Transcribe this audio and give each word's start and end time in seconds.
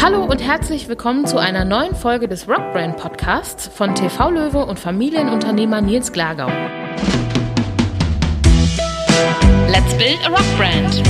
Hallo 0.00 0.24
und 0.24 0.38
herzlich 0.38 0.88
willkommen 0.88 1.26
zu 1.26 1.38
einer 1.38 1.64
neuen 1.64 1.92
Folge 1.92 2.28
des 2.28 2.46
Rockbrand 2.48 2.96
Podcasts 2.98 3.66
von 3.66 3.96
TV 3.96 4.30
Löwe 4.30 4.64
und 4.64 4.78
Familienunternehmer 4.78 5.80
Nils 5.80 6.12
Glagau. 6.12 6.46
Let's 9.66 9.92
build 9.98 10.20
a 10.24 10.28
Rockbrand. 10.28 11.02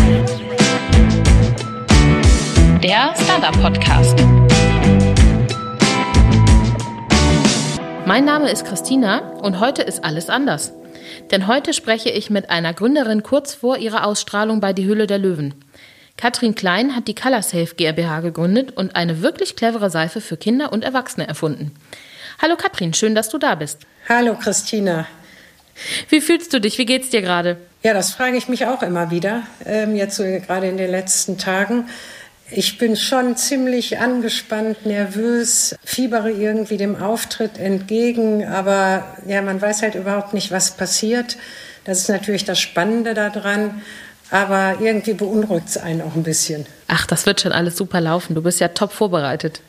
Der 2.82 3.14
Startup 3.14 3.62
Podcast. 3.62 4.18
Mein 8.06 8.24
Name 8.24 8.50
ist 8.50 8.64
Christina 8.64 9.34
und 9.42 9.60
heute 9.60 9.82
ist 9.82 10.02
alles 10.02 10.30
anders. 10.30 10.72
Denn 11.30 11.46
heute 11.46 11.74
spreche 11.74 12.08
ich 12.08 12.30
mit 12.30 12.48
einer 12.48 12.72
Gründerin 12.72 13.22
kurz 13.22 13.52
vor 13.52 13.76
ihrer 13.76 14.06
Ausstrahlung 14.06 14.60
bei 14.60 14.72
Die 14.72 14.86
Höhle 14.86 15.06
der 15.06 15.18
Löwen. 15.18 15.54
Katrin 16.18 16.56
Klein 16.56 16.96
hat 16.96 17.06
die 17.06 17.14
Colorsafe 17.14 17.76
GmbH 17.76 18.20
gegründet 18.20 18.76
und 18.76 18.96
eine 18.96 19.22
wirklich 19.22 19.54
clevere 19.54 19.88
Seife 19.88 20.20
für 20.20 20.36
Kinder 20.36 20.72
und 20.72 20.82
Erwachsene 20.82 21.28
erfunden. 21.28 21.72
Hallo 22.42 22.56
Katrin, 22.56 22.92
schön, 22.92 23.14
dass 23.14 23.28
du 23.28 23.38
da 23.38 23.54
bist. 23.54 23.78
Hallo 24.08 24.34
Christina. 24.34 25.06
Wie 26.08 26.20
fühlst 26.20 26.52
du 26.52 26.60
dich? 26.60 26.76
Wie 26.76 26.86
geht's 26.86 27.10
dir 27.10 27.22
gerade? 27.22 27.56
Ja, 27.84 27.94
das 27.94 28.10
frage 28.10 28.36
ich 28.36 28.48
mich 28.48 28.66
auch 28.66 28.82
immer 28.82 29.12
wieder, 29.12 29.44
ähm, 29.64 29.94
jetzt 29.94 30.16
so 30.16 30.24
gerade 30.24 30.66
in 30.66 30.76
den 30.76 30.90
letzten 30.90 31.38
Tagen. 31.38 31.88
Ich 32.50 32.78
bin 32.78 32.96
schon 32.96 33.36
ziemlich 33.36 34.00
angespannt, 34.00 34.86
nervös, 34.86 35.76
fiebere 35.84 36.32
irgendwie 36.32 36.78
dem 36.78 37.00
Auftritt 37.00 37.58
entgegen, 37.58 38.44
aber 38.44 39.04
ja, 39.28 39.40
man 39.40 39.62
weiß 39.62 39.82
halt 39.82 39.94
überhaupt 39.94 40.34
nicht, 40.34 40.50
was 40.50 40.72
passiert. 40.72 41.36
Das 41.84 42.00
ist 42.00 42.08
natürlich 42.08 42.44
das 42.44 42.58
Spannende 42.58 43.14
daran. 43.14 43.82
Aber 44.30 44.76
irgendwie 44.80 45.14
beunruhigt 45.14 45.68
es 45.68 45.78
einen 45.78 46.02
auch 46.02 46.14
ein 46.14 46.22
bisschen. 46.22 46.66
Ach, 46.86 47.06
das 47.06 47.26
wird 47.26 47.40
schon 47.40 47.52
alles 47.52 47.76
super 47.76 48.00
laufen. 48.00 48.34
Du 48.34 48.42
bist 48.42 48.60
ja 48.60 48.68
top 48.68 48.92
vorbereitet. 48.92 49.60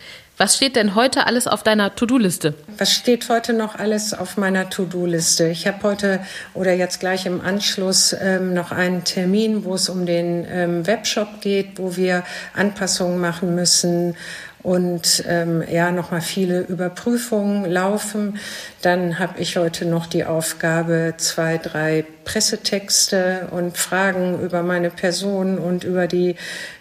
Was 0.41 0.55
steht 0.55 0.77
denn 0.77 0.95
heute 0.95 1.27
alles 1.27 1.47
auf 1.47 1.63
deiner 1.63 1.95
To-Do-Liste? 1.95 2.53
Was 2.77 2.93
steht 2.93 3.27
heute 3.27 3.51
noch 3.51 3.75
alles 3.75 4.13
auf 4.13 4.37
meiner 4.37 4.69
To-Do-Liste? 4.69 5.49
Ich 5.49 5.67
habe 5.67 5.83
heute 5.83 6.21
oder 6.53 6.71
jetzt 6.71 7.01
gleich 7.01 7.25
im 7.25 7.41
Anschluss 7.41 8.15
ähm, 8.17 8.53
noch 8.53 8.71
einen 8.71 9.03
Termin, 9.03 9.65
wo 9.65 9.75
es 9.75 9.89
um 9.89 10.05
den 10.05 10.47
ähm, 10.49 10.87
Webshop 10.87 11.41
geht, 11.41 11.71
wo 11.77 11.97
wir 11.97 12.23
Anpassungen 12.53 13.19
machen 13.19 13.53
müssen 13.53 14.15
und 14.61 15.23
ähm, 15.27 15.63
ja 15.69 15.91
nochmal 15.91 16.21
viele 16.21 16.61
Überprüfungen 16.61 17.69
laufen. 17.69 18.39
Dann 18.81 19.17
habe 19.17 19.39
ich 19.39 19.55
heute 19.55 19.85
noch 19.85 20.05
die 20.05 20.25
Aufgabe, 20.25 21.13
zwei, 21.17 21.57
drei 21.57 22.05
Pressetexte 22.25 23.47
und 23.51 23.77
Fragen 23.77 24.41
über 24.41 24.61
meine 24.61 24.89
Person 24.89 25.57
und 25.57 25.85
über 25.85 26.07
die 26.07 26.35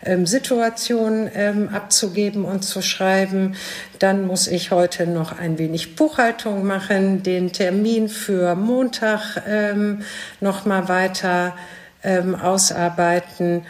ähm, 0.04 0.26
Situation 0.26 1.30
ähm, 1.34 1.68
abzugeben 1.68 2.44
und 2.44 2.62
zu 2.62 2.82
schreiben. 2.82 3.54
Dann 4.00 4.26
muss 4.26 4.48
ich 4.48 4.72
heute 4.72 5.06
noch 5.06 5.38
ein 5.38 5.58
wenig 5.58 5.94
Buchhaltung 5.94 6.66
machen, 6.66 7.22
den 7.22 7.52
Termin 7.52 8.08
für 8.08 8.56
Montag 8.56 9.42
ähm, 9.46 10.02
noch 10.40 10.66
mal 10.66 10.88
weiter 10.88 11.54
ähm, 12.02 12.34
ausarbeiten. 12.34 13.62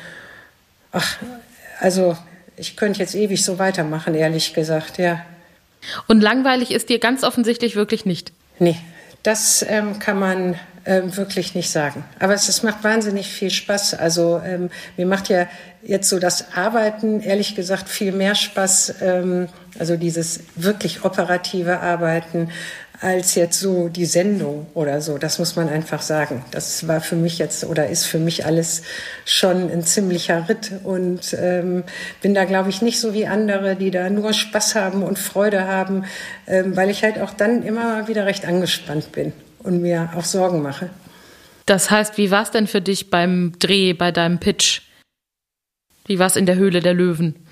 Ach, 0.93 1.19
also 1.81 2.17
ich 2.59 2.77
könnte 2.77 3.01
jetzt 3.01 3.15
ewig 3.15 3.45
so 3.45 3.59
weitermachen, 3.59 4.15
ehrlich 4.15 4.55
gesagt, 4.55 4.99
ja. 4.99 5.25
Und 6.07 6.21
langweilig 6.21 6.73
ist 6.73 6.89
dir 6.89 6.99
ganz 6.99 7.23
offensichtlich 7.23 7.77
wirklich 7.77 8.05
nicht. 8.05 8.33
Nee, 8.59 8.77
das 9.23 9.65
ähm, 9.69 9.99
kann 9.99 10.19
man 10.19 10.59
ähm, 10.85 11.17
wirklich 11.17 11.55
nicht 11.55 11.71
sagen. 11.71 12.05
Aber 12.19 12.35
es, 12.35 12.49
es, 12.49 12.63
macht 12.63 12.83
wahnsinnig 12.83 13.29
viel 13.29 13.51
Spaß. 13.51 13.95
Also 13.95 14.41
ähm, 14.45 14.71
mir 14.97 15.07
macht 15.07 15.29
ja 15.29 15.47
jetzt 15.83 16.09
so 16.09 16.19
das 16.19 16.53
Arbeiten, 16.57 17.21
ehrlich 17.21 17.55
gesagt, 17.55 17.89
viel 17.89 18.13
mehr 18.13 18.35
Spaß. 18.35 18.95
Ähm, 19.03 19.49
also 19.79 19.97
dieses 19.97 20.41
wirklich 20.57 21.05
operative 21.05 21.81
Arbeiten 21.81 22.51
als 23.01 23.35
jetzt 23.37 23.61
so 23.61 23.89
die 23.89 24.07
Sendung 24.07 24.67
oder 24.75 25.01
so. 25.01 25.19
Das 25.19 25.39
muss 25.39 25.57
man 25.57 25.69
einfach 25.69 26.03
sagen. 26.03 26.45
Das 26.51 26.89
war 26.89 27.01
für 27.01 27.17
mich 27.17 27.39
jetzt 27.39 27.65
oder 27.65 27.89
ist 27.89 28.07
für 28.07 28.19
mich 28.19 28.45
alles 28.45 28.83
schon 29.25 29.71
ein 29.71 29.85
ziemlicher 29.85 30.49
Ritt 30.49 30.73
und 30.83 31.37
ähm, 31.39 31.85
bin 32.23 32.35
da, 32.35 32.45
glaube 32.45 32.71
ich, 32.71 32.83
nicht 32.83 32.99
so 32.99 33.15
wie 33.15 33.27
andere, 33.27 33.77
die 33.77 33.91
da 33.91 34.11
nur 34.11 34.33
Spaß 34.33 34.75
haben 34.75 35.03
und 35.03 35.19
Freude 35.19 35.67
haben, 35.67 36.05
ähm, 36.47 36.77
weil 36.77 36.91
ich 36.91 37.05
halt 37.05 37.21
auch 37.21 37.33
dann 37.33 37.63
immer 37.63 38.09
wieder 38.09 38.27
recht 38.27 38.45
angespannt 38.47 39.13
bin 39.13 39.33
und 39.61 39.81
mir 39.81 40.11
auch 40.17 40.25
Sorgen 40.25 40.63
mache. 40.63 40.91
Das 41.67 41.91
heißt, 41.91 42.17
wie 42.17 42.31
war 42.31 42.43
es 42.43 42.51
denn 42.51 42.67
für 42.67 42.81
dich 42.81 43.11
beim 43.11 43.53
Dreh, 43.59 43.93
bei 43.93 44.11
deinem 44.11 44.39
Pitch? 44.39 44.83
Wie 46.07 46.19
war 46.19 46.27
es 46.27 46.37
in 46.37 46.47
der 46.47 46.57
Höhle 46.57 46.81
der 46.81 46.95
Löwen? 46.95 47.47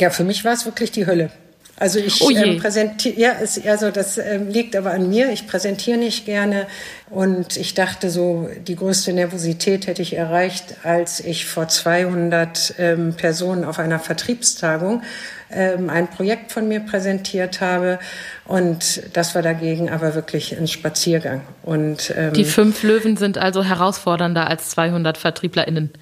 Ja, 0.00 0.10
für 0.10 0.24
mich 0.24 0.44
war 0.44 0.54
es 0.54 0.64
wirklich 0.64 0.90
die 0.90 1.06
Hölle. 1.06 1.30
Also 1.78 2.00
ich 2.00 2.20
oh 2.20 2.30
ähm, 2.30 2.58
präsentiere, 2.58 3.20
ja, 3.20 3.32
es, 3.40 3.64
also 3.64 3.90
das 3.90 4.18
ähm, 4.18 4.48
liegt 4.48 4.74
aber 4.74 4.90
an 4.90 5.08
mir. 5.08 5.30
Ich 5.30 5.46
präsentiere 5.46 5.96
nicht 5.96 6.26
gerne 6.26 6.66
und 7.08 7.56
ich 7.56 7.74
dachte 7.74 8.10
so, 8.10 8.48
die 8.66 8.74
größte 8.74 9.12
Nervosität 9.12 9.86
hätte 9.86 10.02
ich 10.02 10.14
erreicht, 10.14 10.76
als 10.82 11.20
ich 11.20 11.46
vor 11.46 11.68
200 11.68 12.74
ähm, 12.78 13.14
Personen 13.14 13.64
auf 13.64 13.78
einer 13.78 14.00
Vertriebstagung 14.00 15.02
ähm, 15.50 15.88
ein 15.88 16.08
Projekt 16.08 16.50
von 16.52 16.66
mir 16.66 16.80
präsentiert 16.80 17.60
habe 17.60 18.00
und 18.44 19.02
das 19.12 19.34
war 19.34 19.42
dagegen 19.42 19.88
aber 19.88 20.14
wirklich 20.14 20.58
ein 20.58 20.66
Spaziergang. 20.66 21.42
Und 21.62 22.12
ähm, 22.16 22.32
die 22.32 22.44
fünf 22.44 22.82
Löwen 22.82 23.16
sind 23.16 23.38
also 23.38 23.62
herausfordernder 23.62 24.48
als 24.48 24.70
200 24.70 25.16
VertrieblerInnen. 25.16 25.92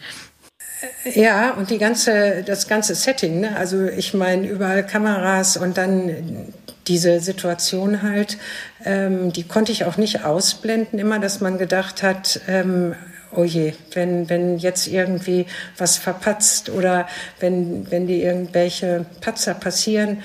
Ja, 1.05 1.53
und 1.53 1.71
die 1.71 1.79
ganze, 1.79 2.43
das 2.45 2.69
ganze 2.69 2.95
Setting, 2.95 3.41
ne? 3.41 3.57
also 3.57 3.85
ich 3.87 4.15
meine, 4.15 4.47
überall 4.47 4.85
Kameras 4.85 5.57
und 5.57 5.77
dann 5.77 6.53
diese 6.87 7.21
Situation 7.21 8.03
halt, 8.03 8.39
ähm, 8.85 9.33
die 9.33 9.43
konnte 9.43 9.73
ich 9.73 9.85
auch 9.85 9.97
nicht 9.97 10.25
ausblenden, 10.25 10.99
immer, 10.99 11.19
dass 11.19 11.41
man 11.41 11.59
gedacht 11.59 12.03
hat, 12.03 12.41
ähm, 12.49 12.95
oh 13.33 13.45
je, 13.45 13.75
wenn, 13.93 14.29
wenn 14.29 14.59
jetzt 14.59 14.87
irgendwie 14.87 15.47
was 15.77 15.97
verpatzt 15.97 16.71
oder 16.71 17.09
wenn, 17.41 17.91
wenn 17.91 18.07
die 18.07 18.23
irgendwelche 18.23 19.07
Patzer 19.21 19.55
passieren, 19.55 20.23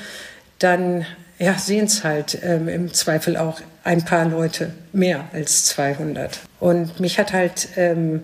dann 0.59 1.05
ja, 1.39 1.55
sehen 1.57 1.85
es 1.85 2.03
halt 2.03 2.37
ähm, 2.43 2.67
im 2.67 2.93
Zweifel 2.93 3.35
auch 3.35 3.59
ein 3.83 4.05
paar 4.05 4.25
Leute 4.25 4.73
mehr 4.93 5.25
als 5.33 5.65
200. 5.65 6.39
Und 6.59 6.99
mich 6.99 7.17
hat 7.17 7.33
halt 7.33 7.69
ähm, 7.77 8.23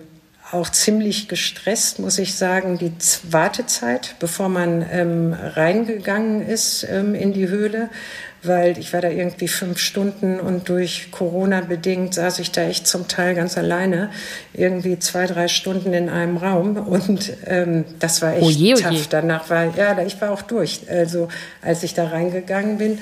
auch 0.52 0.70
ziemlich 0.70 1.28
gestresst, 1.28 1.98
muss 1.98 2.18
ich 2.18 2.34
sagen, 2.34 2.78
die 2.78 2.92
Wartezeit, 3.30 4.16
bevor 4.18 4.48
man 4.48 4.84
ähm, 4.90 5.34
reingegangen 5.34 6.46
ist 6.46 6.86
ähm, 6.90 7.14
in 7.14 7.32
die 7.32 7.48
Höhle, 7.48 7.90
weil 8.42 8.78
ich 8.78 8.92
war 8.92 9.00
da 9.00 9.08
irgendwie 9.08 9.48
fünf 9.48 9.78
Stunden 9.78 10.40
und 10.40 10.68
durch 10.68 11.10
Corona 11.10 11.60
bedingt 11.60 12.14
saß 12.14 12.38
ich 12.38 12.52
da 12.52 12.62
echt 12.62 12.86
zum 12.86 13.08
Teil 13.08 13.34
ganz 13.34 13.58
alleine, 13.58 14.10
irgendwie 14.54 14.98
zwei, 14.98 15.26
drei 15.26 15.48
Stunden 15.48 15.92
in 15.92 16.08
einem 16.08 16.36
Raum 16.36 16.76
und 16.76 17.32
ähm, 17.46 17.84
das 17.98 18.22
war 18.22 18.34
echt 18.34 18.44
oje, 18.44 18.74
oje. 18.76 18.82
tough. 18.82 19.08
Danach 19.08 19.50
war, 19.50 19.76
ja, 19.76 20.00
ich 20.02 20.20
war 20.20 20.30
auch 20.30 20.42
durch, 20.42 20.82
also 20.88 21.28
als 21.62 21.82
ich 21.82 21.94
da 21.94 22.08
reingegangen 22.08 22.78
bin 22.78 23.00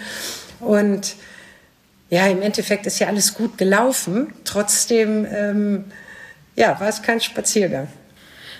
und 0.60 1.14
ja, 2.08 2.26
im 2.28 2.40
Endeffekt 2.40 2.86
ist 2.86 3.00
ja 3.00 3.08
alles 3.08 3.34
gut 3.34 3.58
gelaufen. 3.58 4.32
Trotzdem 4.44 5.26
ähm, 5.28 5.84
ja, 6.56 6.78
war 6.80 6.88
es 6.88 7.02
kein 7.02 7.20
Spaziergang. 7.20 7.88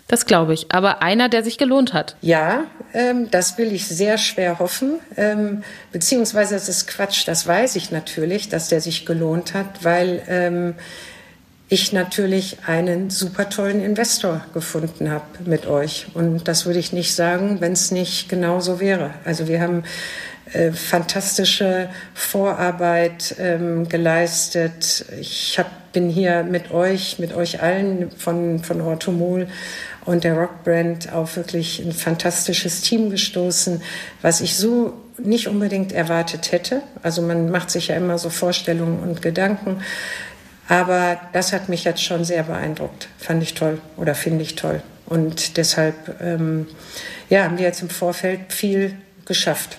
Das 0.09 0.27
glaube 0.27 0.55
ich. 0.55 0.67
Aber 0.71 1.03
einer, 1.03 1.29
der 1.29 1.43
sich 1.43 1.59
gelohnt 1.59 1.93
hat. 1.93 2.17
Ja, 2.21 2.65
ähm, 2.95 3.29
das 3.31 3.59
will 3.59 3.73
ich 3.73 3.89
sehr 3.89 4.19
schwer 4.19 4.59
hoffen. 4.61 5.01
Ähm, 5.17 5.65
beziehungsweise 5.91 6.55
es 6.55 6.69
ist 6.69 6.87
Quatsch, 6.87 7.27
das 7.27 7.47
weiß 7.47 7.75
ich 7.77 7.91
natürlich, 7.91 8.49
dass 8.49 8.69
der 8.69 8.81
sich 8.81 9.05
gelohnt 9.05 9.53
hat, 9.55 9.83
weil 9.83 10.23
ähm, 10.29 10.75
ich 11.69 11.93
natürlich 11.93 12.59
einen 12.67 13.11
super 13.11 13.49
tollen 13.49 13.83
Investor 13.83 14.43
gefunden 14.55 15.11
habe 15.11 15.25
mit 15.45 15.67
euch. 15.67 16.07
Und 16.15 16.47
das 16.47 16.67
würde 16.67 16.79
ich 16.79 16.93
nicht 16.93 17.15
sagen, 17.15 17.61
wenn 17.61 17.73
es 17.73 17.91
nicht 17.91 18.29
genau 18.29 18.61
so 18.61 18.79
wäre. 18.79 19.11
Also 19.25 19.49
wir 19.49 19.61
haben 19.61 19.83
äh, 20.53 20.73
fantastische 20.73 21.89
Vorarbeit 22.15 23.35
ähm, 23.39 23.89
geleistet. 23.89 25.05
Ich 25.21 25.59
hab, 25.59 25.93
bin 25.93 26.09
hier 26.09 26.45
mit 26.45 26.71
euch, 26.71 27.19
mit 27.19 27.35
euch 27.35 27.63
allen 27.63 28.11
von, 28.13 28.61
von 28.61 28.81
Ortomol 28.81 29.49
und 30.05 30.25
der 30.25 30.35
Rockbrand 30.35 31.13
auf 31.13 31.37
wirklich 31.37 31.81
ein 31.81 31.93
fantastisches 31.93 32.83
Team 32.83 33.11
gestoßen, 33.11 33.83
was 34.23 34.41
ich 34.41 34.57
so 34.57 34.95
nicht 35.19 35.49
unbedingt 35.49 35.93
erwartet 35.93 36.53
hätte. 36.53 36.83
Also 37.03 37.23
man 37.23 37.51
macht 37.51 37.71
sich 37.71 37.89
ja 37.89 37.97
immer 37.97 38.19
so 38.19 38.31
Vorstellungen 38.31 39.01
und 39.01 39.23
Gedanken. 39.23 39.83
Aber 40.69 41.19
das 41.33 41.53
hat 41.53 41.69
mich 41.69 41.85
jetzt 41.85 42.03
schon 42.03 42.25
sehr 42.25 42.45
beeindruckt. 42.45 43.09
Fand 43.19 43.43
ich 43.43 43.55
toll 43.55 43.81
oder 43.97 44.15
finde 44.15 44.43
ich 44.43 44.55
toll. 44.55 44.83
Und 45.07 45.57
deshalb 45.57 46.21
ähm, 46.21 46.67
ja, 47.29 47.45
haben 47.45 47.59
wir 47.59 47.67
jetzt 47.67 47.83
im 47.83 47.91
Vorfeld 47.91 48.53
viel 48.53 48.97
geschafft. 49.25 49.79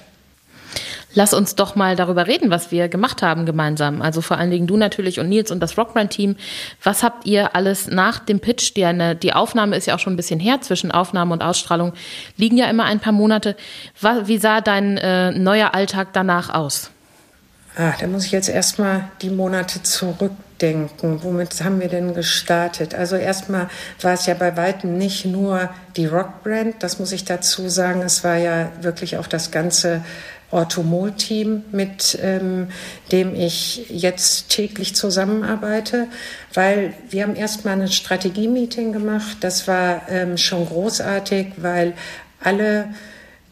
Lass 1.17 1.33
uns 1.33 1.55
doch 1.55 1.73
mal 1.73 1.95
darüber 1.95 2.27
reden, 2.27 2.51
was 2.51 2.69
wir 2.69 2.89
gemacht 2.89 3.23
haben 3.23 3.47
gemeinsam. 3.47 4.03
Also 4.03 4.21
vor 4.21 4.37
allen 4.37 4.51
Dingen 4.51 4.67
du 4.67 4.77
natürlich 4.77 5.19
und 5.19 5.29
Nils 5.29 5.49
und 5.49 5.61
das 5.61 5.75
Rockbrand-Team. 5.75 6.35
Was 6.83 7.01
habt 7.01 7.25
ihr 7.25 7.55
alles 7.55 7.87
nach 7.87 8.19
dem 8.19 8.39
Pitch? 8.39 8.75
Die, 8.75 8.85
eine, 8.85 9.15
die 9.15 9.33
Aufnahme 9.33 9.75
ist 9.75 9.87
ja 9.87 9.95
auch 9.95 9.99
schon 9.99 10.13
ein 10.13 10.15
bisschen 10.15 10.39
her. 10.39 10.61
Zwischen 10.61 10.91
Aufnahme 10.91 11.33
und 11.33 11.41
Ausstrahlung 11.41 11.93
liegen 12.35 12.55
ja 12.55 12.69
immer 12.69 12.83
ein 12.83 12.99
paar 12.99 13.13
Monate. 13.13 13.55
Wie 14.25 14.37
sah 14.37 14.61
dein 14.61 14.97
äh, 14.97 15.31
neuer 15.31 15.73
Alltag 15.73 16.09
danach 16.13 16.53
aus? 16.53 16.91
Ah, 17.75 17.93
da 17.99 18.05
muss 18.05 18.25
ich 18.25 18.31
jetzt 18.31 18.49
erstmal 18.49 19.05
die 19.23 19.31
Monate 19.31 19.81
zurückdenken. 19.81 21.23
Womit 21.23 21.63
haben 21.63 21.79
wir 21.79 21.89
denn 21.89 22.13
gestartet? 22.13 22.93
Also 22.93 23.15
erstmal 23.15 23.69
war 24.01 24.13
es 24.13 24.27
ja 24.27 24.35
bei 24.35 24.55
weitem 24.55 24.99
nicht 24.99 25.25
nur 25.25 25.71
die 25.95 26.05
Rockbrand, 26.05 26.75
das 26.83 26.99
muss 26.99 27.11
ich 27.11 27.25
dazu 27.25 27.69
sagen. 27.69 28.03
Es 28.03 28.23
war 28.23 28.37
ja 28.37 28.71
wirklich 28.81 29.17
auch 29.17 29.25
das 29.25 29.49
ganze 29.49 30.03
Orthomol-Team, 30.51 31.63
mit 31.71 32.17
ähm, 32.21 32.69
dem 33.11 33.35
ich 33.35 33.89
jetzt 33.89 34.49
täglich 34.49 34.95
zusammenarbeite, 34.95 36.07
weil 36.53 36.93
wir 37.09 37.23
haben 37.23 37.35
erstmal 37.35 37.81
ein 37.81 37.87
Strategie-Meeting 37.87 38.93
gemacht. 38.93 39.37
Das 39.41 39.67
war 39.67 40.03
ähm, 40.09 40.37
schon 40.37 40.65
großartig, 40.65 41.53
weil 41.57 41.93
alle, 42.39 42.89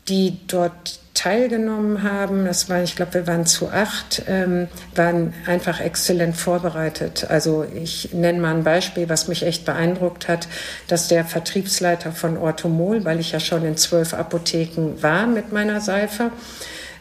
die 0.07 0.37
dort 0.47 0.99
teilgenommen 1.15 2.03
haben, 2.03 2.45
das 2.45 2.69
war, 2.69 2.83
ich 2.83 2.95
glaube, 2.95 3.13
wir 3.15 3.27
waren 3.27 3.45
zu 3.45 3.69
acht, 3.69 4.23
ähm, 4.27 4.67
waren 4.93 5.33
einfach 5.47 5.79
exzellent 5.79 6.35
vorbereitet. 6.35 7.25
Also 7.29 7.65
ich 7.73 8.13
nenne 8.13 8.39
mal 8.39 8.53
ein 8.53 8.63
Beispiel, 8.63 9.09
was 9.09 9.27
mich 9.27 9.43
echt 9.43 9.65
beeindruckt 9.65 10.27
hat, 10.27 10.47
dass 10.87 11.07
der 11.07 11.25
Vertriebsleiter 11.25 12.11
von 12.11 12.37
Orthomol, 12.37 13.05
weil 13.05 13.19
ich 13.19 13.31
ja 13.31 13.39
schon 13.39 13.65
in 13.65 13.77
zwölf 13.77 14.13
Apotheken 14.13 15.01
war 15.01 15.25
mit 15.25 15.53
meiner 15.53 15.79
Seife, 15.79 16.31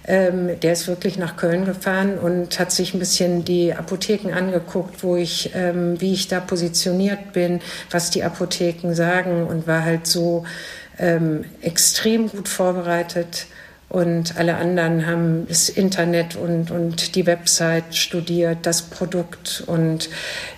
ähm, 0.07 0.61
der 0.61 0.73
ist 0.73 0.87
wirklich 0.87 1.19
nach 1.19 1.37
Köln 1.37 1.65
gefahren 1.65 2.19
und 2.19 2.59
hat 2.59 2.71
sich 2.71 2.95
ein 2.95 2.99
bisschen 2.99 3.45
die 3.45 3.73
Apotheken 3.73 4.33
angeguckt, 4.33 5.03
wo 5.03 5.17
ich, 5.17 5.51
ähm, 5.55 6.01
wie 6.01 6.13
ich 6.13 6.29
da 6.29 6.41
positioniert 6.41 7.33
bin, 7.33 7.61
was 7.91 8.11
die 8.11 8.23
Apotheken 8.23 8.95
sagen 8.95 9.47
und 9.47 9.67
war 9.67 9.85
halt 9.85 10.07
so 10.07 10.45
ähm, 10.99 11.45
extrem 11.63 12.29
gut 12.29 12.49
vorbereitet. 12.49 13.47
Und 13.89 14.37
alle 14.39 14.57
anderen 14.57 15.07
haben 15.07 15.47
das 15.47 15.69
Internet 15.69 16.35
und, 16.35 16.73
und 16.73 17.15
die 17.15 17.27
Website 17.27 17.95
studiert, 17.95 18.59
das 18.63 18.83
Produkt. 18.83 19.63
Und 19.67 20.09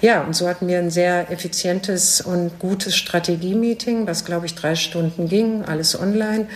ja, 0.00 0.22
und 0.22 0.34
so 0.34 0.48
hatten 0.48 0.68
wir 0.68 0.78
ein 0.78 0.90
sehr 0.90 1.30
effizientes 1.30 2.22
und 2.22 2.58
gutes 2.58 2.96
Strategie-Meeting, 2.96 4.06
was, 4.06 4.24
glaube 4.24 4.46
ich, 4.46 4.54
drei 4.54 4.74
Stunden 4.74 5.28
ging, 5.28 5.64
alles 5.64 6.00
online. 6.00 6.46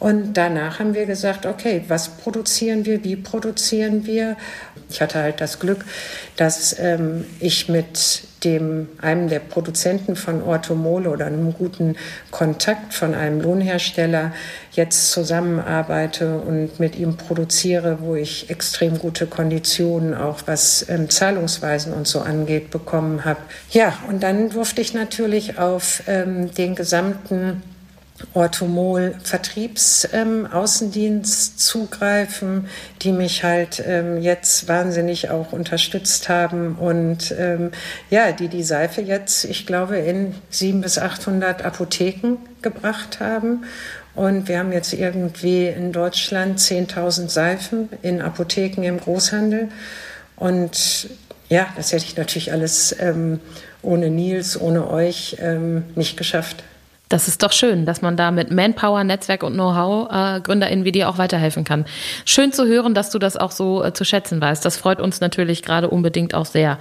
Und 0.00 0.32
danach 0.34 0.78
haben 0.78 0.94
wir 0.94 1.04
gesagt, 1.04 1.44
okay, 1.44 1.84
was 1.88 2.08
produzieren 2.08 2.86
wir, 2.86 3.04
wie 3.04 3.16
produzieren 3.16 4.06
wir? 4.06 4.36
Ich 4.88 5.00
hatte 5.00 5.20
halt 5.20 5.40
das 5.42 5.60
Glück, 5.60 5.84
dass 6.36 6.74
ähm, 6.78 7.26
ich 7.38 7.68
mit 7.68 8.22
dem, 8.44 8.88
einem 9.02 9.28
der 9.28 9.40
Produzenten 9.40 10.16
von 10.16 10.42
Orthomole 10.42 11.10
oder 11.10 11.26
einem 11.26 11.52
guten 11.52 11.96
Kontakt 12.30 12.94
von 12.94 13.14
einem 13.14 13.42
Lohnhersteller 13.42 14.32
jetzt 14.72 15.12
zusammenarbeite 15.12 16.38
und 16.38 16.80
mit 16.80 16.96
ihm 16.96 17.18
produziere, 17.18 17.98
wo 18.00 18.14
ich 18.14 18.48
extrem 18.48 18.98
gute 18.98 19.26
Konditionen, 19.26 20.14
auch 20.14 20.38
was 20.46 20.88
ähm, 20.88 21.10
Zahlungsweisen 21.10 21.92
und 21.92 22.08
so 22.08 22.20
angeht, 22.20 22.70
bekommen 22.70 23.26
habe. 23.26 23.40
Ja, 23.70 23.98
und 24.08 24.22
dann 24.22 24.48
durfte 24.48 24.80
ich 24.80 24.94
natürlich 24.94 25.58
auf 25.58 26.02
ähm, 26.06 26.54
den 26.54 26.74
gesamten 26.74 27.62
Orthomol 28.34 29.14
Vertriebsaußendienst 29.22 31.52
ähm, 31.52 31.58
zugreifen, 31.58 32.68
die 33.02 33.12
mich 33.12 33.44
halt 33.44 33.82
ähm, 33.84 34.20
jetzt 34.20 34.68
wahnsinnig 34.68 35.30
auch 35.30 35.52
unterstützt 35.52 36.28
haben 36.28 36.76
und 36.76 37.34
ähm, 37.38 37.70
ja, 38.10 38.32
die 38.32 38.48
die 38.48 38.62
Seife 38.62 39.00
jetzt, 39.00 39.44
ich 39.44 39.66
glaube, 39.66 39.98
in 39.98 40.34
sieben 40.50 40.80
bis 40.80 40.98
800 40.98 41.64
Apotheken 41.64 42.38
gebracht 42.62 43.20
haben. 43.20 43.64
Und 44.14 44.48
wir 44.48 44.58
haben 44.58 44.72
jetzt 44.72 44.92
irgendwie 44.92 45.68
in 45.68 45.92
Deutschland 45.92 46.58
10.000 46.58 47.28
Seifen 47.28 47.88
in 48.02 48.20
Apotheken 48.20 48.82
im 48.82 48.98
Großhandel. 48.98 49.68
Und 50.36 51.10
ja, 51.48 51.68
das 51.76 51.92
hätte 51.92 52.04
ich 52.04 52.16
natürlich 52.16 52.52
alles 52.52 52.94
ähm, 52.98 53.40
ohne 53.82 54.10
Nils, 54.10 54.60
ohne 54.60 54.90
euch 54.90 55.36
ähm, 55.40 55.84
nicht 55.94 56.16
geschafft. 56.16 56.64
Das 57.10 57.26
ist 57.26 57.42
doch 57.42 57.50
schön, 57.50 57.86
dass 57.86 58.02
man 58.02 58.16
da 58.16 58.30
mit 58.30 58.52
Manpower, 58.52 59.02
Netzwerk 59.02 59.42
und 59.42 59.54
Know-how 59.54 60.08
äh, 60.12 60.40
GründerInnen 60.40 60.84
wie 60.84 60.92
dir 60.92 61.08
auch 61.08 61.18
weiterhelfen 61.18 61.64
kann. 61.64 61.84
Schön 62.24 62.52
zu 62.52 62.66
hören, 62.66 62.94
dass 62.94 63.10
du 63.10 63.18
das 63.18 63.36
auch 63.36 63.50
so 63.50 63.82
äh, 63.82 63.92
zu 63.92 64.04
schätzen 64.04 64.40
weißt. 64.40 64.64
Das 64.64 64.76
freut 64.76 65.00
uns 65.00 65.20
natürlich 65.20 65.64
gerade 65.64 65.90
unbedingt 65.90 66.34
auch 66.34 66.46
sehr. 66.46 66.78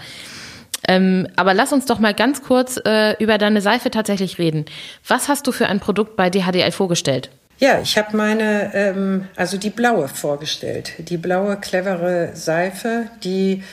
Ähm, 0.87 1.27
aber 1.35 1.55
lass 1.55 1.73
uns 1.73 1.87
doch 1.87 1.97
mal 1.97 2.13
ganz 2.13 2.43
kurz 2.43 2.79
äh, 2.85 3.15
über 3.21 3.39
deine 3.39 3.59
Seife 3.59 3.89
tatsächlich 3.89 4.37
reden. 4.37 4.65
Was 5.07 5.29
hast 5.29 5.47
du 5.47 5.51
für 5.51 5.65
ein 5.65 5.79
Produkt 5.79 6.15
bei 6.15 6.29
DHDL 6.29 6.71
vorgestellt? 6.71 7.31
Ja, 7.57 7.79
ich 7.81 7.97
habe 7.97 8.15
meine, 8.15 8.71
ähm, 8.75 9.27
also 9.35 9.57
die 9.57 9.71
blaue 9.71 10.07
vorgestellt. 10.07 10.93
Die 10.99 11.17
blaue, 11.17 11.57
clevere 11.57 12.35
Seife, 12.35 13.07
die 13.23 13.63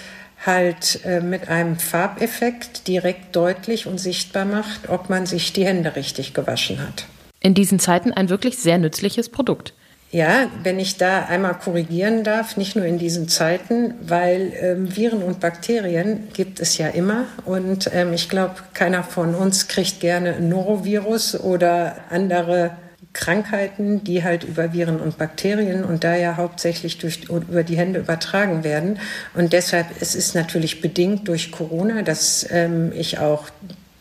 halt 0.47 1.01
äh, 1.05 1.21
mit 1.21 1.49
einem 1.49 1.79
Farbeffekt 1.79 2.89
direkt 2.89 3.35
deutlich 3.35 3.87
und 3.87 3.99
sichtbar 3.99 4.45
macht, 4.45 4.89
ob 4.89 5.11
man 5.11 5.27
sich 5.27 5.53
die 5.53 5.67
Hände 5.67 5.97
richtig 5.97 6.35
gewaschen 6.35 6.81
hat. 6.81 7.07
In 7.41 7.55
diesen 7.55 7.79
Zeiten 7.79 8.13
ein 8.13 8.29
wirklich 8.29 8.59
sehr 8.59 8.79
nützliches 8.79 9.29
Produkt. 9.29 9.75
Ja, 10.13 10.47
wenn 10.63 10.79
ich 10.79 10.97
da 10.97 11.25
einmal 11.25 11.55
korrigieren 11.55 12.23
darf, 12.23 12.57
nicht 12.57 12.77
nur 12.77 12.85
in 12.85 12.97
diesen 12.97 13.29
Zeiten, 13.29 13.95
weil 14.01 14.53
ähm, 14.61 14.97
Viren 14.97 15.23
und 15.23 15.41
Bakterien 15.41 16.29
gibt 16.33 16.61
es 16.61 16.79
ja 16.79 16.89
immer. 16.89 17.25
Und 17.45 17.91
ähm, 17.93 18.13
ich 18.13 18.29
glaube, 18.29 18.55
keiner 18.73 19.03
von 19.03 19.35
uns 19.35 19.67
kriegt 19.67 20.01
gerne 20.01 20.37
ein 20.37 20.49
Norovirus 20.49 21.39
oder 21.39 21.97
andere 22.09 22.71
Krankheiten, 23.17 24.05
die 24.05 24.23
halt 24.23 24.45
über 24.45 24.75
Viren 24.75 25.01
und 25.01 25.17
Bakterien 25.17 25.85
und 25.85 26.05
da 26.05 26.15
ja 26.15 26.37
hauptsächlich 26.37 26.99
durch, 26.99 27.25
über 27.25 27.65
die 27.65 27.77
Hände 27.79 27.99
übertragen 27.99 28.63
werden. 28.63 28.99
Und 29.35 29.55
deshalb 29.55 29.87
es 30.01 30.15
ist 30.15 30.29
es 30.29 30.35
natürlich 30.35 30.83
bedingt 30.83 31.27
durch 31.29 31.51
Corona, 31.51 32.03
dass 32.03 32.47
ähm, 32.51 32.93
ich 32.95 33.19
auch 33.19 33.49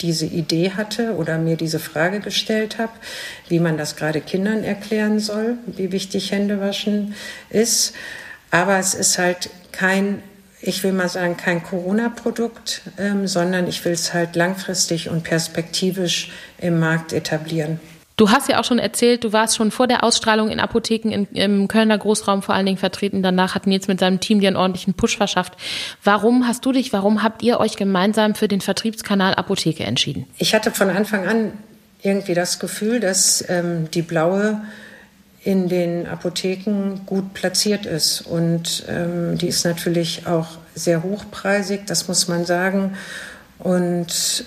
diese 0.02 0.26
Idee 0.26 0.72
hatte 0.72 1.16
oder 1.16 1.38
mir 1.38 1.56
diese 1.56 1.80
Frage 1.80 2.20
gestellt 2.20 2.78
habe, 2.78 2.92
wie 3.48 3.60
man 3.60 3.78
das 3.78 3.96
gerade 3.96 4.20
Kindern 4.20 4.64
erklären 4.66 5.20
soll, 5.20 5.56
wie 5.66 5.94
wichtig 5.94 6.34
Händewaschen 6.34 7.16
ist. 7.50 7.94
Aber 8.52 8.78
es 8.78 8.94
ist 8.94 9.18
halt 9.18 9.50
kein 9.72 10.22
ich 10.62 10.84
will 10.84 10.94
mal 10.94 11.10
sagen, 11.10 11.38
kein 11.38 11.62
Corona-Produkt, 11.62 12.82
ähm, 12.98 13.28
sondern 13.28 13.68
ich 13.68 13.86
will 13.86 13.92
es 13.92 14.16
halt 14.16 14.36
langfristig 14.36 15.10
und 15.10 15.24
perspektivisch 15.24 16.32
im 16.58 16.80
Markt 16.80 17.14
etablieren. 17.14 17.80
Du 18.18 18.30
hast 18.30 18.48
ja 18.48 18.60
auch 18.60 18.64
schon 18.64 18.80
erzählt, 18.80 19.26
du 19.26 19.34
warst 19.34 19.58
schon 19.58 19.72
vor 19.72 19.88
der 19.88 20.04
Ausstrahlung 20.04 20.50
in 20.50 20.62
Apotheken 20.62 21.10
in, 21.12 21.26
im 21.34 21.68
Kölner 21.68 21.98
Großraum 21.98 22.42
vor 22.42 22.56
allen 22.56 22.66
Dingen 22.66 22.78
vertreten. 22.78 23.22
Danach 23.22 23.56
hat 23.56 23.68
Nils 23.68 23.88
mit 23.88 24.00
seinem 24.00 24.22
Team 24.22 24.40
dir 24.40 24.48
einen 24.48 24.56
ordentlichen 24.56 24.94
Push 24.94 25.18
verschafft. 25.18 25.54
Warum 26.04 26.48
hast 26.48 26.66
du 26.66 26.72
dich, 26.72 26.94
warum 26.94 27.24
habt 27.24 27.44
ihr 27.44 27.60
euch 27.60 27.76
gemeinsam 27.76 28.34
für 28.34 28.48
den 28.48 28.62
Vertriebskanal 28.62 29.36
Apotheke 29.36 29.84
entschieden? 29.84 30.28
Ich 30.38 30.56
hatte 30.56 30.72
von 30.72 30.90
Anfang 30.90 31.28
an 31.28 31.52
irgendwie 32.02 32.34
das 32.34 32.60
Gefühl, 32.60 33.02
dass 33.02 33.44
ähm, 33.50 33.92
die 33.92 34.02
blaue 34.02 34.62
in 35.44 35.68
den 35.68 36.08
Apotheken 36.08 37.02
gut 37.06 37.34
platziert 37.34 37.86
ist. 37.86 38.22
Und 38.22 38.86
ähm, 38.88 39.38
die 39.38 39.48
ist 39.48 39.66
natürlich 39.66 40.26
auch 40.26 40.48
sehr 40.74 41.04
hochpreisig, 41.04 41.82
das 41.86 42.08
muss 42.08 42.28
man 42.28 42.46
sagen. 42.46 42.98
Und 43.60 44.46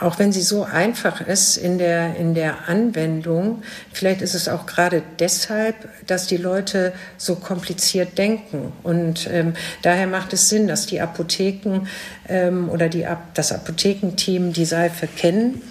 auch 0.00 0.18
wenn 0.18 0.32
sie 0.32 0.42
so 0.42 0.64
einfach 0.64 1.20
ist 1.20 1.56
in 1.56 1.78
der, 1.78 2.16
in 2.16 2.34
der 2.34 2.68
Anwendung, 2.68 3.62
vielleicht 3.92 4.22
ist 4.22 4.34
es 4.34 4.48
auch 4.48 4.66
gerade 4.66 5.02
deshalb, 5.18 5.74
dass 6.06 6.26
die 6.26 6.36
Leute 6.36 6.92
so 7.16 7.36
kompliziert 7.36 8.18
denken. 8.18 8.72
Und 8.82 9.28
ähm, 9.30 9.54
daher 9.82 10.06
macht 10.06 10.32
es 10.32 10.48
Sinn, 10.48 10.66
dass 10.66 10.86
die 10.86 11.00
Apotheken 11.00 11.86
ähm, 12.28 12.68
oder 12.68 12.88
die, 12.88 13.06
das 13.34 13.52
Apothekenteam 13.52 14.52
die 14.52 14.64
Seife 14.64 15.06
kennen 15.06 15.62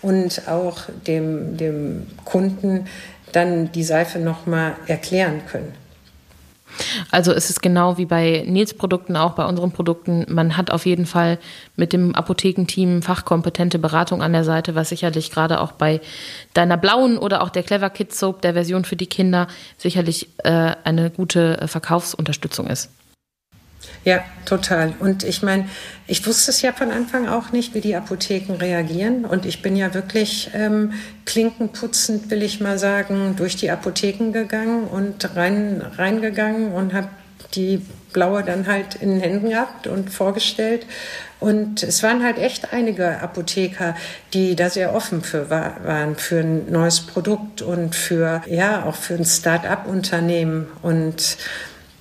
und 0.00 0.48
auch 0.48 0.88
dem, 1.06 1.56
dem 1.56 2.06
Kunden 2.24 2.86
dann 3.32 3.72
die 3.72 3.84
Seife 3.84 4.18
nochmal 4.18 4.76
erklären 4.86 5.42
können. 5.50 5.81
Also 7.10 7.32
es 7.32 7.50
ist 7.50 7.62
genau 7.62 7.98
wie 7.98 8.06
bei 8.06 8.44
Nils 8.46 8.74
Produkten, 8.74 9.16
auch 9.16 9.32
bei 9.32 9.44
unseren 9.44 9.72
Produkten. 9.72 10.26
Man 10.28 10.56
hat 10.56 10.70
auf 10.70 10.86
jeden 10.86 11.06
Fall 11.06 11.38
mit 11.76 11.92
dem 11.92 12.14
Apothekenteam 12.14 13.02
fachkompetente 13.02 13.78
Beratung 13.78 14.22
an 14.22 14.32
der 14.32 14.44
Seite, 14.44 14.74
was 14.74 14.88
sicherlich 14.88 15.30
gerade 15.30 15.60
auch 15.60 15.72
bei 15.72 16.00
deiner 16.54 16.76
blauen 16.76 17.18
oder 17.18 17.42
auch 17.42 17.50
der 17.50 17.62
Clever 17.62 17.90
Kids 17.90 18.18
Soap, 18.18 18.42
der 18.42 18.54
Version 18.54 18.84
für 18.84 18.96
die 18.96 19.06
Kinder, 19.06 19.46
sicherlich 19.76 20.28
äh, 20.38 20.72
eine 20.84 21.10
gute 21.10 21.60
äh, 21.60 21.68
Verkaufsunterstützung 21.68 22.66
ist. 22.66 22.90
Ja, 24.04 24.24
total. 24.46 24.94
Und 24.98 25.22
ich 25.22 25.42
meine, 25.42 25.68
ich 26.08 26.26
wusste 26.26 26.50
es 26.50 26.60
ja 26.60 26.72
von 26.72 26.90
Anfang 26.90 27.28
auch 27.28 27.52
nicht, 27.52 27.74
wie 27.74 27.80
die 27.80 27.94
Apotheken 27.94 28.54
reagieren. 28.54 29.24
Und 29.24 29.46
ich 29.46 29.62
bin 29.62 29.76
ja 29.76 29.94
wirklich 29.94 30.50
ähm, 30.54 30.94
klinkenputzend, 31.24 32.28
will 32.30 32.42
ich 32.42 32.60
mal 32.60 32.78
sagen, 32.78 33.34
durch 33.36 33.54
die 33.54 33.70
Apotheken 33.70 34.32
gegangen 34.32 34.88
und 34.88 35.36
rein, 35.36 35.82
reingegangen 35.96 36.72
und 36.72 36.94
habe 36.94 37.08
die 37.54 37.82
blaue 38.12 38.42
dann 38.42 38.66
halt 38.66 38.96
in 38.96 39.10
den 39.10 39.20
Händen 39.20 39.50
gehabt 39.50 39.86
und 39.86 40.10
vorgestellt. 40.10 40.86
Und 41.38 41.82
es 41.82 42.02
waren 42.02 42.22
halt 42.22 42.38
echt 42.38 42.72
einige 42.72 43.20
Apotheker, 43.20 43.96
die 44.32 44.54
da 44.54 44.70
sehr 44.70 44.94
offen 44.94 45.22
für 45.22 45.50
waren, 45.50 46.16
für 46.16 46.40
ein 46.40 46.70
neues 46.70 47.00
Produkt 47.00 47.62
und 47.62 47.94
für, 47.94 48.42
ja, 48.48 48.84
auch 48.84 48.94
für 48.94 49.14
ein 49.14 49.24
Start-up-Unternehmen. 49.24 50.68
Und 50.82 51.36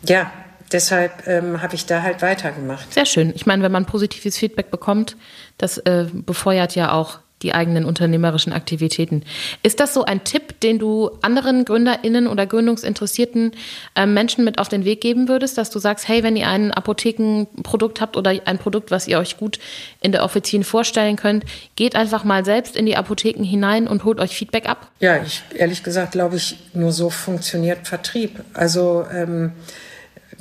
ja, 0.03 0.31
deshalb 0.71 1.27
ähm, 1.27 1.61
habe 1.61 1.75
ich 1.75 1.85
da 1.85 2.01
halt 2.01 2.21
weitergemacht. 2.21 2.93
Sehr 2.93 3.05
schön. 3.05 3.33
Ich 3.35 3.45
meine, 3.45 3.63
wenn 3.63 3.71
man 3.71 3.85
positives 3.85 4.37
Feedback 4.37 4.71
bekommt, 4.71 5.17
das 5.57 5.77
äh, 5.79 6.07
befeuert 6.11 6.75
ja 6.75 6.91
auch 6.91 7.19
die 7.43 7.53
eigenen 7.53 7.85
unternehmerischen 7.85 8.53
Aktivitäten. 8.53 9.23
Ist 9.63 9.79
das 9.79 9.93
so 9.93 10.05
ein 10.05 10.23
Tipp, 10.23 10.59
den 10.59 10.79
du 10.79 11.11
anderen 11.21 11.65
GründerInnen 11.65 12.27
oder 12.27 12.45
gründungsinteressierten 12.45 13.53
äh, 13.95 14.05
Menschen 14.05 14.45
mit 14.45 14.59
auf 14.59 14.69
den 14.69 14.85
Weg 14.85 15.01
geben 15.01 15.27
würdest, 15.27 15.57
dass 15.57 15.69
du 15.69 15.79
sagst, 15.79 16.07
hey, 16.07 16.23
wenn 16.23 16.35
ihr 16.35 16.47
ein 16.47 16.71
Apothekenprodukt 16.71 18.01
habt 18.01 18.17
oder 18.17 18.33
ein 18.45 18.57
Produkt, 18.57 18.91
was 18.91 19.07
ihr 19.07 19.17
euch 19.17 19.37
gut 19.37 19.59
in 20.01 20.11
der 20.11 20.23
Offizien 20.23 20.63
vorstellen 20.63 21.15
könnt, 21.15 21.45
geht 21.75 21.95
einfach 21.95 22.23
mal 22.23 22.45
selbst 22.45 22.75
in 22.75 22.85
die 22.85 22.95
Apotheken 22.95 23.43
hinein 23.43 23.87
und 23.87 24.03
holt 24.03 24.19
euch 24.19 24.35
Feedback 24.35 24.67
ab? 24.67 24.91
Ja, 24.99 25.21
ich, 25.21 25.41
ehrlich 25.55 25.83
gesagt 25.83 26.11
glaube 26.11 26.35
ich, 26.35 26.57
nur 26.73 26.91
so 26.91 27.09
funktioniert 27.09 27.87
Vertrieb. 27.87 28.43
Also 28.53 29.05
ähm, 29.11 29.53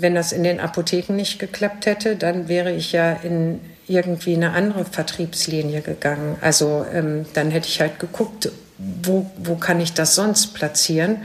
wenn 0.00 0.14
das 0.14 0.32
in 0.32 0.42
den 0.42 0.60
Apotheken 0.60 1.14
nicht 1.14 1.38
geklappt 1.38 1.86
hätte, 1.86 2.16
dann 2.16 2.48
wäre 2.48 2.72
ich 2.72 2.92
ja 2.92 3.12
in 3.12 3.60
irgendwie 3.86 4.34
eine 4.34 4.52
andere 4.52 4.84
Vertriebslinie 4.84 5.80
gegangen. 5.80 6.36
Also 6.40 6.86
ähm, 6.92 7.26
dann 7.34 7.50
hätte 7.50 7.68
ich 7.68 7.80
halt 7.80 7.98
geguckt, 7.98 8.50
wo, 8.78 9.30
wo 9.36 9.56
kann 9.56 9.80
ich 9.80 9.92
das 9.92 10.14
sonst 10.14 10.54
platzieren? 10.54 11.18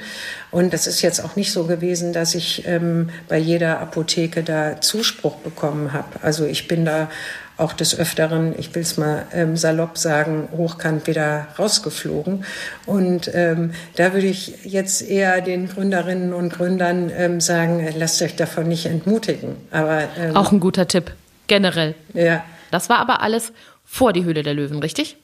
Und 0.51 0.73
das 0.73 0.87
ist 0.87 1.01
jetzt 1.01 1.23
auch 1.23 1.35
nicht 1.35 1.51
so 1.51 1.65
gewesen, 1.65 2.11
dass 2.11 2.35
ich 2.35 2.67
ähm, 2.67 3.09
bei 3.27 3.37
jeder 3.37 3.79
Apotheke 3.79 4.43
da 4.43 4.81
Zuspruch 4.81 5.35
bekommen 5.37 5.93
habe. 5.93 6.07
Also 6.21 6.45
ich 6.45 6.67
bin 6.67 6.85
da 6.85 7.09
auch 7.57 7.73
des 7.73 7.97
Öfteren, 7.97 8.53
ich 8.57 8.75
will 8.75 8.81
es 8.81 8.97
mal 8.97 9.25
ähm, 9.31 9.55
salopp 9.55 9.97
sagen, 9.97 10.49
hochkant 10.51 11.07
wieder 11.07 11.47
rausgeflogen. 11.57 12.43
Und 12.85 13.31
ähm, 13.33 13.73
da 13.95 14.13
würde 14.13 14.27
ich 14.27 14.65
jetzt 14.65 15.01
eher 15.01 15.41
den 15.41 15.69
Gründerinnen 15.69 16.33
und 16.33 16.51
Gründern 16.51 17.09
ähm, 17.15 17.39
sagen, 17.39 17.87
lasst 17.97 18.21
euch 18.21 18.35
davon 18.35 18.67
nicht 18.67 18.87
entmutigen. 18.87 19.55
Aber 19.71 20.03
ähm, 20.17 20.35
auch 20.35 20.51
ein 20.51 20.59
guter 20.59 20.87
Tipp, 20.87 21.13
generell. 21.47 21.95
Ja. 22.13 22.43
Das 22.71 22.89
war 22.89 22.99
aber 22.99 23.21
alles 23.21 23.53
vor 23.85 24.11
die 24.11 24.25
Höhle 24.25 24.43
der 24.43 24.53
Löwen, 24.53 24.79
richtig? 24.79 25.17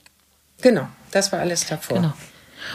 Genau, 0.62 0.88
das 1.12 1.32
war 1.32 1.40
alles 1.40 1.66
davor. 1.66 1.98
Genau. 1.98 2.14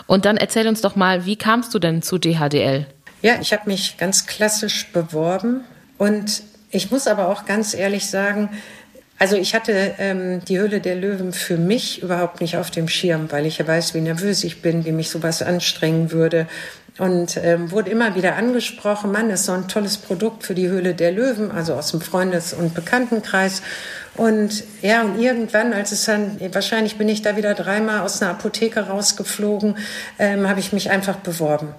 Und 0.07 0.25
dann 0.25 0.37
erzähl 0.37 0.69
uns 0.69 0.81
doch 0.81 0.97
mal, 0.97 1.25
wie 1.25 1.37
kamst 1.37 1.73
du 1.73 1.79
denn 1.79 2.03
zu 2.03 2.19
DHDL? 2.19 2.87
Ja, 3.23 3.41
ich 3.41 3.53
habe 3.53 3.63
mich 3.67 3.97
ganz 3.97 4.27
klassisch 4.27 4.89
beworben 4.93 5.65
und 5.97 6.43
ich 6.71 6.91
muss 6.91 7.07
aber 7.07 7.29
auch 7.29 7.47
ganz 7.47 7.73
ehrlich 7.75 8.07
sagen, 8.11 8.51
also 9.19 9.37
ich 9.37 9.55
hatte 9.55 9.95
ähm, 9.99 10.45
die 10.45 10.59
Höhle 10.59 10.81
der 10.81 10.95
Löwen 10.95 11.33
für 11.33 11.57
mich 11.57 12.03
überhaupt 12.03 12.41
nicht 12.41 12.57
auf 12.57 12.71
dem 12.71 12.89
Schirm, 12.89 13.33
weil 13.33 13.47
ich 13.47 13.59
ja 13.59 13.67
weiß, 13.67 13.95
wie 13.95 14.01
nervös 14.01 14.45
ich 14.45 14.61
bin, 14.61 14.85
wie 14.85 14.93
mich 14.93 15.09
sowas 15.09 15.43
anstrengen 15.43 16.13
würde. 16.13 16.47
Und 16.99 17.37
ähm, 17.37 17.71
wurde 17.71 17.91
immer 17.91 18.15
wieder 18.15 18.37
angesprochen, 18.37 19.13
Mann, 19.13 19.29
ist 19.29 19.45
so 19.45 19.53
ein 19.53 19.69
tolles 19.69 19.99
Produkt 19.99 20.45
für 20.45 20.55
die 20.55 20.69
Höhle 20.69 20.95
der 20.95 21.13
Löwen, 21.13 21.51
also 21.51 21.75
aus 21.75 21.91
dem 21.91 22.01
Freundes- 22.01 22.55
und 22.55 22.75
Bekanntenkreis. 22.75 23.63
Und 24.17 24.65
ja, 24.81 25.03
und 25.03 25.19
irgendwann, 25.19 25.75
als 25.75 25.93
es 25.93 26.07
dann, 26.07 26.39
wahrscheinlich 26.53 26.97
bin 26.97 27.09
ich 27.09 27.21
da 27.21 27.37
wieder 27.37 27.53
dreimal 27.53 28.01
aus 28.01 28.23
einer 28.23 28.31
Apotheke 28.31 28.81
rausgeflogen, 28.81 29.77
ähm, 30.19 30.49
habe 30.49 30.61
ich 30.61 30.73
mich 30.73 30.91
einfach 30.91 31.17
beworben. 31.17 31.75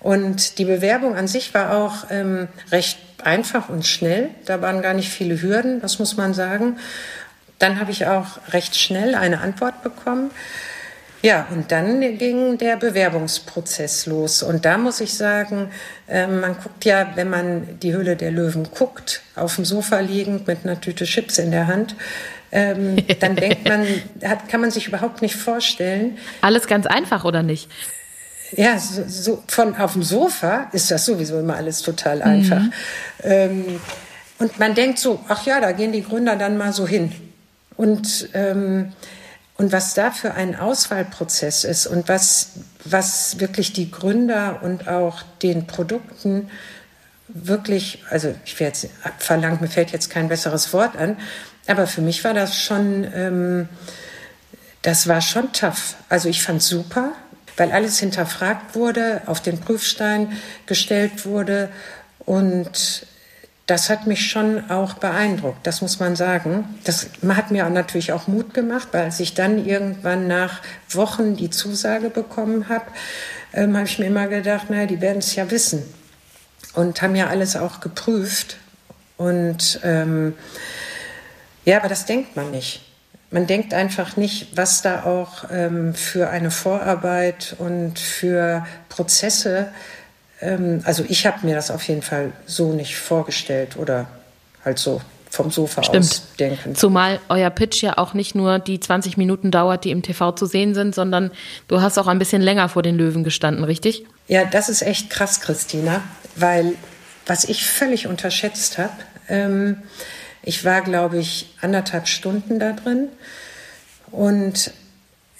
Und 0.00 0.58
die 0.58 0.64
Bewerbung 0.64 1.16
an 1.16 1.26
sich 1.26 1.54
war 1.54 1.76
auch 1.76 2.10
ähm, 2.10 2.48
recht 2.70 2.98
einfach 3.22 3.68
und 3.68 3.86
schnell. 3.86 4.30
Da 4.44 4.62
waren 4.62 4.82
gar 4.82 4.94
nicht 4.94 5.10
viele 5.10 5.40
Hürden, 5.42 5.80
das 5.80 5.98
muss 5.98 6.16
man 6.16 6.34
sagen. 6.34 6.78
Dann 7.58 7.80
habe 7.80 7.90
ich 7.90 8.06
auch 8.06 8.38
recht 8.50 8.76
schnell 8.76 9.14
eine 9.14 9.40
Antwort 9.40 9.82
bekommen. 9.82 10.30
Ja, 11.20 11.48
und 11.50 11.72
dann 11.72 12.00
ging 12.16 12.58
der 12.58 12.76
Bewerbungsprozess 12.76 14.06
los. 14.06 14.44
Und 14.44 14.64
da 14.64 14.78
muss 14.78 15.00
ich 15.00 15.14
sagen, 15.14 15.70
äh, 16.06 16.28
man 16.28 16.56
guckt 16.62 16.84
ja, 16.84 17.08
wenn 17.16 17.28
man 17.28 17.80
die 17.80 17.92
Höhle 17.92 18.14
der 18.14 18.30
Löwen 18.30 18.68
guckt, 18.72 19.22
auf 19.34 19.56
dem 19.56 19.64
Sofa 19.64 19.98
liegend 19.98 20.46
mit 20.46 20.58
einer 20.62 20.80
Tüte 20.80 21.04
Chips 21.04 21.38
in 21.38 21.50
der 21.50 21.66
Hand, 21.66 21.96
ähm, 22.52 22.96
dann 23.18 23.34
denkt 23.34 23.68
man, 23.68 23.84
hat, 24.24 24.48
kann 24.48 24.60
man 24.60 24.70
sich 24.70 24.86
überhaupt 24.86 25.20
nicht 25.20 25.34
vorstellen. 25.34 26.18
Alles 26.40 26.68
ganz 26.68 26.86
einfach, 26.86 27.24
oder 27.24 27.42
nicht? 27.42 27.68
Ja, 28.52 28.78
so, 28.78 29.04
so 29.06 29.42
von 29.46 29.76
auf 29.76 29.92
dem 29.92 30.02
Sofa 30.02 30.68
ist 30.72 30.90
das 30.90 31.04
sowieso 31.04 31.38
immer 31.38 31.56
alles 31.56 31.82
total 31.82 32.22
einfach. 32.22 32.62
Mhm. 32.62 32.72
Ähm, 33.22 33.80
und 34.38 34.58
man 34.58 34.74
denkt 34.74 34.98
so, 34.98 35.20
ach 35.28 35.44
ja, 35.44 35.60
da 35.60 35.72
gehen 35.72 35.92
die 35.92 36.02
Gründer 36.02 36.36
dann 36.36 36.56
mal 36.56 36.72
so 36.72 36.86
hin. 36.86 37.12
Und 37.76 38.30
ähm, 38.34 38.92
und 39.58 39.72
was 39.72 39.94
da 39.94 40.12
für 40.12 40.34
ein 40.34 40.54
Auswahlprozess 40.54 41.64
ist 41.64 41.88
und 41.88 42.08
was, 42.08 42.50
was 42.84 43.40
wirklich 43.40 43.72
die 43.72 43.90
Gründer 43.90 44.60
und 44.62 44.86
auch 44.86 45.22
den 45.42 45.66
Produkten 45.66 46.48
wirklich, 47.26 48.04
also 48.08 48.32
ich 48.44 48.58
werde 48.60 48.78
jetzt 48.78 48.90
verlangt, 49.18 49.60
mir 49.60 49.66
fällt 49.66 49.90
jetzt 49.90 50.10
kein 50.10 50.28
besseres 50.28 50.72
Wort 50.72 50.96
an, 50.96 51.16
aber 51.66 51.88
für 51.88 52.00
mich 52.02 52.22
war 52.22 52.34
das 52.34 52.56
schon, 52.56 53.04
ähm, 53.12 53.68
das 54.82 55.08
war 55.08 55.20
schon 55.20 55.52
tough. 55.52 55.96
Also 56.08 56.28
ich 56.28 56.40
fand 56.40 56.62
super, 56.62 57.10
weil 57.58 57.72
alles 57.72 57.98
hinterfragt 57.98 58.74
wurde, 58.74 59.22
auf 59.26 59.42
den 59.42 59.60
Prüfstein 59.60 60.32
gestellt 60.66 61.26
wurde 61.26 61.68
und 62.20 63.06
das 63.68 63.90
hat 63.90 64.06
mich 64.06 64.30
schon 64.30 64.70
auch 64.70 64.94
beeindruckt, 64.94 65.66
das 65.66 65.82
muss 65.82 66.00
man 66.00 66.16
sagen. 66.16 66.78
Das 66.84 67.08
hat 67.28 67.50
mir 67.50 67.68
natürlich 67.68 68.12
auch 68.12 68.26
Mut 68.26 68.54
gemacht, 68.54 68.88
weil 68.92 69.04
als 69.04 69.20
ich 69.20 69.34
dann 69.34 69.66
irgendwann 69.66 70.26
nach 70.26 70.62
Wochen 70.88 71.36
die 71.36 71.50
Zusage 71.50 72.08
bekommen 72.08 72.70
habe, 72.70 72.86
ähm, 73.52 73.76
habe 73.76 73.86
ich 73.86 73.98
mir 73.98 74.06
immer 74.06 74.26
gedacht, 74.26 74.70
naja, 74.70 74.86
die 74.86 75.02
werden 75.02 75.18
es 75.18 75.34
ja 75.34 75.50
wissen. 75.50 75.82
Und 76.72 77.02
haben 77.02 77.14
ja 77.14 77.26
alles 77.26 77.56
auch 77.56 77.80
geprüft. 77.80 78.56
Und 79.18 79.80
ähm, 79.84 80.32
ja, 81.66 81.76
aber 81.76 81.88
das 81.88 82.06
denkt 82.06 82.36
man 82.36 82.50
nicht. 82.50 82.87
Man 83.30 83.46
denkt 83.46 83.74
einfach 83.74 84.16
nicht, 84.16 84.56
was 84.56 84.80
da 84.82 85.04
auch 85.04 85.44
ähm, 85.50 85.94
für 85.94 86.30
eine 86.30 86.50
Vorarbeit 86.50 87.56
und 87.58 87.98
für 87.98 88.66
Prozesse 88.88 89.68
ähm, 90.40 90.80
also 90.84 91.04
ich 91.08 91.26
habe 91.26 91.44
mir 91.46 91.54
das 91.54 91.70
auf 91.70 91.82
jeden 91.88 92.02
Fall 92.02 92.32
so 92.46 92.72
nicht 92.72 92.96
vorgestellt 92.96 93.76
oder 93.76 94.06
halt 94.64 94.78
so 94.78 95.00
vom 95.30 95.50
Sofa 95.50 95.82
Stimmt. 95.82 96.04
aus 96.04 96.22
denken. 96.38 96.74
Zumal 96.74 97.20
euer 97.28 97.50
Pitch 97.50 97.82
ja 97.82 97.98
auch 97.98 98.14
nicht 98.14 98.34
nur 98.34 98.58
die 98.58 98.80
20 98.80 99.18
Minuten 99.18 99.50
dauert, 99.50 99.84
die 99.84 99.90
im 99.90 100.02
TV 100.02 100.32
zu 100.32 100.46
sehen 100.46 100.74
sind, 100.74 100.94
sondern 100.94 101.30
du 101.66 101.82
hast 101.82 101.98
auch 101.98 102.06
ein 102.06 102.18
bisschen 102.18 102.40
länger 102.40 102.68
vor 102.70 102.82
den 102.82 102.96
Löwen 102.96 103.24
gestanden, 103.24 103.64
richtig? 103.64 104.04
Ja, 104.26 104.44
das 104.44 104.68
ist 104.68 104.82
echt 104.82 105.10
krass, 105.10 105.40
Christina, 105.40 106.02
weil 106.36 106.74
was 107.26 107.44
ich 107.44 107.66
völlig 107.66 108.06
unterschätzt 108.06 108.78
habe, 108.78 108.94
ähm, 109.28 109.82
ich 110.48 110.64
war, 110.64 110.80
glaube 110.80 111.18
ich, 111.18 111.44
anderthalb 111.60 112.08
Stunden 112.08 112.58
da 112.58 112.72
drin 112.72 113.10
und 114.10 114.72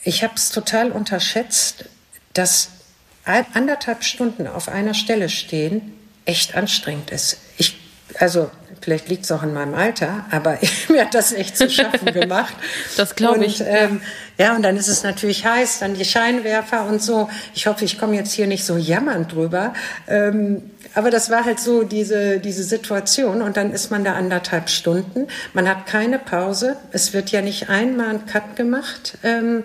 ich 0.05 0.23
habe 0.23 0.35
es 0.37 0.51
total 0.51 0.93
unterschätzt, 0.93 1.87
dass 2.35 2.69
anderthalb 3.25 4.05
Stunden 4.05 4.47
auf 4.47 4.69
einer 4.69 4.93
Stelle 4.93 5.31
stehen 5.31 5.95
echt 6.27 6.55
anstrengend 6.55 7.11
ist. 7.11 7.39
Ich, 7.57 7.79
also 8.19 8.51
vielleicht 8.83 9.09
liegt 9.09 9.25
es 9.25 9.33
auch 9.33 9.43
in 9.43 9.55
meinem 9.55 9.75
Alter, 9.75 10.27
aber 10.31 10.59
mir 10.91 11.07
hat 11.07 11.15
das 11.15 11.33
echt 11.33 11.57
zu 11.57 11.71
schaffen 11.71 12.13
gemacht. 12.13 12.55
das 12.99 13.15
glaube 13.15 13.47
ich. 13.47 13.63
Ähm, 13.63 14.03
ja, 14.37 14.55
und 14.55 14.63
dann 14.63 14.77
ist 14.77 14.89
es 14.89 15.05
natürlich 15.05 15.47
heiß, 15.47 15.79
dann 15.79 15.95
die 15.95 16.05
Scheinwerfer 16.05 16.85
und 16.85 17.03
so. 17.03 17.31
Ich 17.55 17.67
hoffe, 17.67 17.87
ich 17.87 17.99
komme 17.99 18.15
jetzt 18.15 18.33
hier 18.33 18.47
nicht 18.47 18.65
so 18.65 18.77
jammernd 18.77 19.33
drüber. 19.33 19.73
Ähm, 20.07 20.71
aber 20.99 21.13
das 21.13 21.31
war 21.31 21.45
halt 21.45 21.61
so 21.61 21.85
diese, 21.85 22.41
diese 22.41 22.65
Situation 22.65 23.41
und 23.41 23.57
dann 23.57 23.71
ist 23.73 23.93
man 23.93 24.03
da 24.03 24.15
anderthalb 24.15 24.69
Stunden. 24.69 25.29
Man 25.53 25.69
hat 25.69 25.87
keine 25.87 26.19
Pause. 26.19 26.77
Es 26.91 27.13
wird 27.13 27.31
ja 27.31 27.41
nicht 27.41 27.71
einmal 27.71 28.09
ein 28.09 28.27
Cut 28.27 28.57
gemacht. 28.57 29.17
Ähm, 29.23 29.63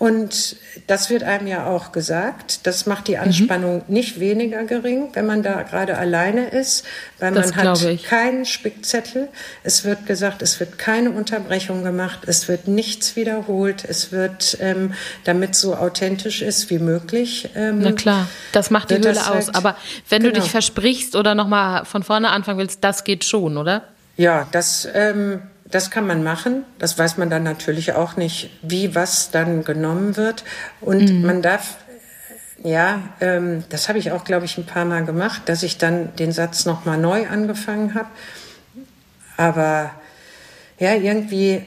und 0.00 0.56
das 0.86 1.10
wird 1.10 1.24
einem 1.24 1.46
ja 1.46 1.66
auch 1.66 1.92
gesagt. 1.92 2.66
Das 2.66 2.86
macht 2.86 3.06
die 3.06 3.18
Anspannung 3.18 3.82
mhm. 3.86 3.94
nicht 3.94 4.18
weniger 4.18 4.64
gering, 4.64 5.10
wenn 5.12 5.26
man 5.26 5.42
da 5.42 5.62
gerade 5.62 5.98
alleine 5.98 6.48
ist, 6.48 6.86
weil 7.18 7.34
das 7.34 7.54
man 7.54 7.68
hat 7.68 7.82
ich. 7.84 8.04
keinen 8.04 8.46
Spickzettel. 8.46 9.28
Es 9.62 9.84
wird 9.84 10.06
gesagt, 10.06 10.40
es 10.40 10.58
wird 10.58 10.78
keine 10.78 11.10
Unterbrechung 11.10 11.84
gemacht, 11.84 12.20
es 12.26 12.48
wird 12.48 12.66
nichts 12.66 13.14
wiederholt, 13.14 13.84
es 13.86 14.10
wird, 14.10 14.56
ähm, 14.62 14.94
damit 15.24 15.54
so 15.54 15.76
authentisch 15.76 16.40
ist 16.40 16.70
wie 16.70 16.78
möglich. 16.78 17.50
Ähm, 17.54 17.80
Na 17.82 17.92
klar, 17.92 18.26
das 18.52 18.70
macht 18.70 18.90
die 18.90 18.94
Höhle 18.94 19.20
aus. 19.20 19.48
Halt, 19.48 19.54
Aber 19.54 19.76
wenn 20.08 20.22
genau. 20.22 20.32
du 20.32 20.40
dich 20.40 20.50
versprichst 20.50 21.14
oder 21.14 21.34
nochmal 21.34 21.84
von 21.84 22.02
vorne 22.02 22.30
anfangen 22.30 22.58
willst, 22.58 22.82
das 22.82 23.04
geht 23.04 23.26
schon, 23.26 23.58
oder? 23.58 23.82
Ja, 24.16 24.48
das, 24.50 24.88
ähm, 24.94 25.42
das 25.70 25.90
kann 25.90 26.06
man 26.06 26.22
machen. 26.22 26.64
Das 26.78 26.98
weiß 26.98 27.16
man 27.16 27.30
dann 27.30 27.42
natürlich 27.42 27.92
auch 27.92 28.16
nicht, 28.16 28.50
wie 28.62 28.94
was 28.94 29.30
dann 29.30 29.64
genommen 29.64 30.16
wird. 30.16 30.44
Und 30.80 31.10
mhm. 31.10 31.26
man 31.26 31.42
darf, 31.42 31.76
ja, 32.62 33.02
ähm, 33.20 33.64
das 33.68 33.88
habe 33.88 33.98
ich 33.98 34.12
auch, 34.12 34.24
glaube 34.24 34.46
ich, 34.46 34.58
ein 34.58 34.66
paar 34.66 34.84
Mal 34.84 35.04
gemacht, 35.04 35.42
dass 35.46 35.62
ich 35.62 35.78
dann 35.78 36.14
den 36.16 36.32
Satz 36.32 36.66
nochmal 36.66 36.98
neu 36.98 37.28
angefangen 37.28 37.94
habe. 37.94 38.08
Aber 39.36 39.92
ja, 40.78 40.94
irgendwie. 40.94 41.64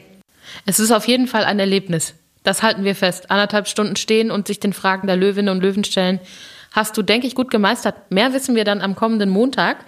Es 0.66 0.78
ist 0.78 0.90
auf 0.90 1.06
jeden 1.08 1.26
Fall 1.26 1.44
ein 1.44 1.58
Erlebnis. 1.58 2.14
Das 2.42 2.62
halten 2.62 2.84
wir 2.84 2.94
fest. 2.94 3.30
Anderthalb 3.30 3.68
Stunden 3.68 3.96
stehen 3.96 4.30
und 4.30 4.46
sich 4.46 4.60
den 4.60 4.72
Fragen 4.72 5.06
der 5.06 5.16
Löwinnen 5.16 5.48
und 5.48 5.62
Löwen 5.62 5.84
stellen. 5.84 6.20
Hast 6.72 6.96
du, 6.96 7.02
denke 7.02 7.26
ich, 7.26 7.34
gut 7.34 7.50
gemeistert. 7.50 8.10
Mehr 8.10 8.32
wissen 8.32 8.54
wir 8.54 8.64
dann 8.64 8.80
am 8.80 8.96
kommenden 8.96 9.30
Montag. 9.30 9.84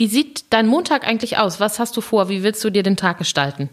Wie 0.00 0.06
sieht 0.06 0.46
dein 0.48 0.66
Montag 0.66 1.06
eigentlich 1.06 1.36
aus? 1.36 1.60
Was 1.60 1.78
hast 1.78 1.94
du 1.94 2.00
vor? 2.00 2.30
Wie 2.30 2.42
willst 2.42 2.64
du 2.64 2.70
dir 2.70 2.82
den 2.82 2.96
Tag 2.96 3.18
gestalten? 3.18 3.68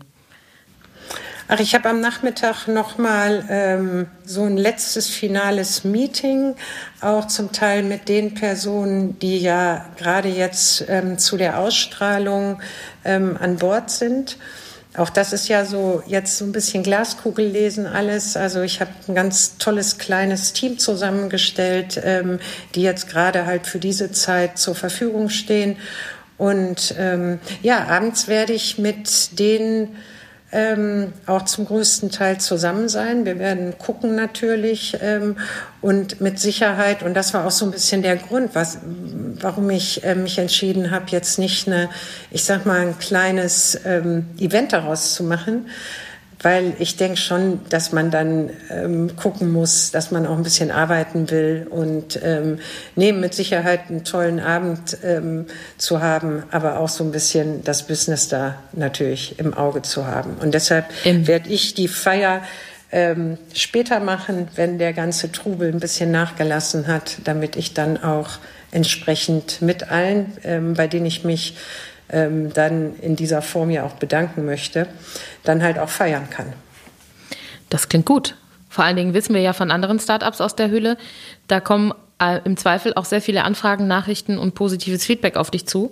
Ach, 1.47 1.61
ich 1.61 1.73
habe 1.73 1.87
am 1.87 2.01
Nachmittag 2.01 2.67
noch 2.67 2.97
mal 2.97 3.45
ähm, 3.49 4.07
so 4.25 4.43
ein 4.43 4.57
letztes 4.57 5.07
finales 5.07 5.85
Meeting, 5.85 6.55
auch 6.99 7.27
zum 7.27 7.53
Teil 7.53 7.81
mit 7.81 8.09
den 8.09 8.33
Personen, 8.33 9.17
die 9.19 9.37
ja 9.37 9.85
gerade 9.95 10.27
jetzt 10.27 10.83
ähm, 10.89 11.17
zu 11.17 11.37
der 11.37 11.59
Ausstrahlung 11.59 12.61
ähm, 13.05 13.37
an 13.39 13.55
Bord 13.55 13.89
sind. 13.89 14.37
Auch 14.97 15.09
das 15.09 15.31
ist 15.31 15.47
ja 15.47 15.63
so 15.63 16.01
jetzt 16.07 16.39
so 16.39 16.43
ein 16.43 16.51
bisschen 16.51 16.81
Glaskugel 16.81 17.45
lesen 17.45 17.85
alles. 17.85 18.35
Also 18.35 18.63
ich 18.63 18.81
habe 18.81 18.91
ein 19.07 19.15
ganz 19.15 19.59
tolles 19.59 19.99
kleines 19.99 20.53
Team 20.53 20.79
zusammengestellt, 20.79 22.01
ähm, 22.03 22.39
die 22.73 22.81
jetzt 22.81 23.07
gerade 23.07 23.45
halt 23.45 23.67
für 23.67 23.79
diese 23.79 24.11
Zeit 24.11 24.57
zur 24.57 24.73
Verfügung 24.75 25.29
stehen. 25.29 25.77
Und 26.37 26.93
ähm, 26.97 27.39
ja, 27.61 27.87
abends 27.87 28.27
werde 28.27 28.53
ich 28.53 28.77
mit 28.77 29.39
denen 29.39 29.95
ähm, 30.51 31.11
auch 31.25 31.43
zum 31.43 31.65
größten 31.65 32.09
Teil 32.09 32.39
zusammen 32.39 32.87
sein. 32.87 33.25
Wir 33.25 33.37
werden 33.37 33.77
gucken 33.77 34.15
natürlich 34.15 34.97
ähm, 35.01 35.35
und 35.81 36.21
mit 36.21 36.39
Sicherheit, 36.39 37.03
und 37.03 37.15
das 37.15 37.33
war 37.33 37.45
auch 37.45 37.51
so 37.51 37.65
ein 37.65 37.71
bisschen 37.71 38.01
der 38.01 38.15
Grund, 38.15 38.55
was, 38.55 38.79
warum 39.41 39.69
ich 39.69 40.03
äh, 40.05 40.15
mich 40.15 40.37
entschieden 40.37 40.91
habe, 40.91 41.05
jetzt 41.09 41.37
nicht 41.37 41.67
eine, 41.67 41.89
ich 42.31 42.45
sag 42.45 42.65
mal, 42.65 42.79
ein 42.79 42.97
kleines 42.97 43.79
ähm, 43.85 44.27
Event 44.39 44.71
daraus 44.71 45.15
zu 45.15 45.23
machen, 45.23 45.67
weil 46.41 46.75
ich 46.79 46.97
denke 46.97 47.17
schon, 47.17 47.61
dass 47.69 47.91
man 47.91 48.11
dann 48.11 48.51
ähm, 48.69 49.15
gucken 49.15 49.51
muss, 49.51 49.91
dass 49.91 50.11
man 50.11 50.27
auch 50.27 50.37
ein 50.37 50.43
bisschen 50.43 50.71
arbeiten 50.71 51.31
will 51.31 51.67
und 51.69 52.19
ähm, 52.23 52.59
neben 52.95 53.19
mit 53.19 53.33
Sicherheit 53.33 53.89
einen 53.89 54.03
tollen 54.03 54.39
Abend 54.39 54.97
ähm, 55.03 55.47
zu 55.77 56.01
haben, 56.01 56.43
aber 56.51 56.79
auch 56.79 56.89
so 56.89 57.03
ein 57.03 57.11
bisschen 57.11 57.63
das 57.63 57.87
Business 57.87 58.27
da 58.27 58.55
natürlich 58.73 59.39
im 59.39 59.53
Auge 59.53 59.81
zu 59.81 60.05
haben. 60.05 60.35
Und 60.39 60.53
deshalb 60.53 60.85
werde 61.03 61.49
ich 61.49 61.73
die 61.73 61.87
Feier 61.87 62.41
ähm, 62.91 63.37
später 63.53 63.99
machen, 63.99 64.47
wenn 64.55 64.77
der 64.77 64.93
ganze 64.93 65.31
Trubel 65.31 65.71
ein 65.73 65.79
bisschen 65.79 66.11
nachgelassen 66.11 66.87
hat, 66.87 67.17
damit 67.23 67.55
ich 67.55 67.73
dann 67.73 68.01
auch 68.01 68.29
entsprechend 68.71 69.61
mit 69.61 69.91
allen, 69.91 70.33
ähm, 70.43 70.73
bei 70.73 70.87
denen 70.87 71.05
ich 71.05 71.23
mich 71.23 71.57
ähm, 72.09 72.53
dann 72.53 72.95
in 72.99 73.15
dieser 73.15 73.41
Form 73.41 73.69
ja 73.69 73.83
auch 73.83 73.93
bedanken 73.93 74.45
möchte, 74.45 74.87
dann 75.43 75.63
halt 75.63 75.79
auch 75.79 75.89
feiern 75.89 76.29
kann. 76.29 76.53
Das 77.69 77.89
klingt 77.89 78.05
gut. 78.05 78.35
Vor 78.69 78.85
allen 78.85 78.95
Dingen 78.95 79.13
wissen 79.13 79.33
wir 79.33 79.41
ja 79.41 79.53
von 79.53 79.71
anderen 79.71 79.99
Startups 79.99 80.41
aus 80.41 80.55
der 80.55 80.69
Höhle, 80.69 80.97
da 81.47 81.59
kommen 81.59 81.93
äh, 82.21 82.39
im 82.43 82.57
Zweifel 82.57 82.93
auch 82.93 83.05
sehr 83.05 83.21
viele 83.21 83.43
Anfragen, 83.43 83.87
Nachrichten 83.87 84.37
und 84.37 84.55
positives 84.55 85.05
Feedback 85.05 85.37
auf 85.37 85.51
dich 85.51 85.67
zu. 85.67 85.91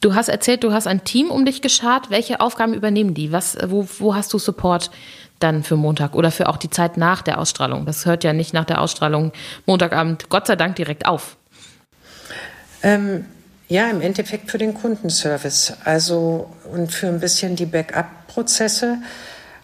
Du 0.00 0.14
hast 0.14 0.28
erzählt, 0.28 0.62
du 0.62 0.72
hast 0.72 0.86
ein 0.86 1.04
Team 1.04 1.30
um 1.30 1.44
dich 1.44 1.60
geschart. 1.60 2.10
Welche 2.10 2.40
Aufgaben 2.40 2.72
übernehmen 2.72 3.14
die? 3.14 3.32
Was, 3.32 3.58
wo, 3.66 3.88
wo 3.98 4.14
hast 4.14 4.32
du 4.32 4.38
Support 4.38 4.90
dann 5.40 5.64
für 5.64 5.76
Montag 5.76 6.14
oder 6.14 6.30
für 6.30 6.48
auch 6.48 6.56
die 6.56 6.70
Zeit 6.70 6.96
nach 6.96 7.22
der 7.22 7.38
Ausstrahlung? 7.40 7.84
Das 7.84 8.06
hört 8.06 8.22
ja 8.22 8.32
nicht 8.32 8.54
nach 8.54 8.64
der 8.64 8.80
Ausstrahlung 8.80 9.32
Montagabend, 9.66 10.28
Gott 10.28 10.46
sei 10.46 10.54
Dank, 10.54 10.76
direkt 10.76 11.06
auf. 11.06 11.36
Ähm, 12.82 13.24
ja, 13.68 13.90
im 13.90 14.00
Endeffekt 14.00 14.50
für 14.50 14.58
den 14.58 14.74
Kundenservice, 14.74 15.74
also 15.84 16.50
und 16.72 16.92
für 16.92 17.08
ein 17.08 17.20
bisschen 17.20 17.54
die 17.54 17.66
Backup-Prozesse, 17.66 18.98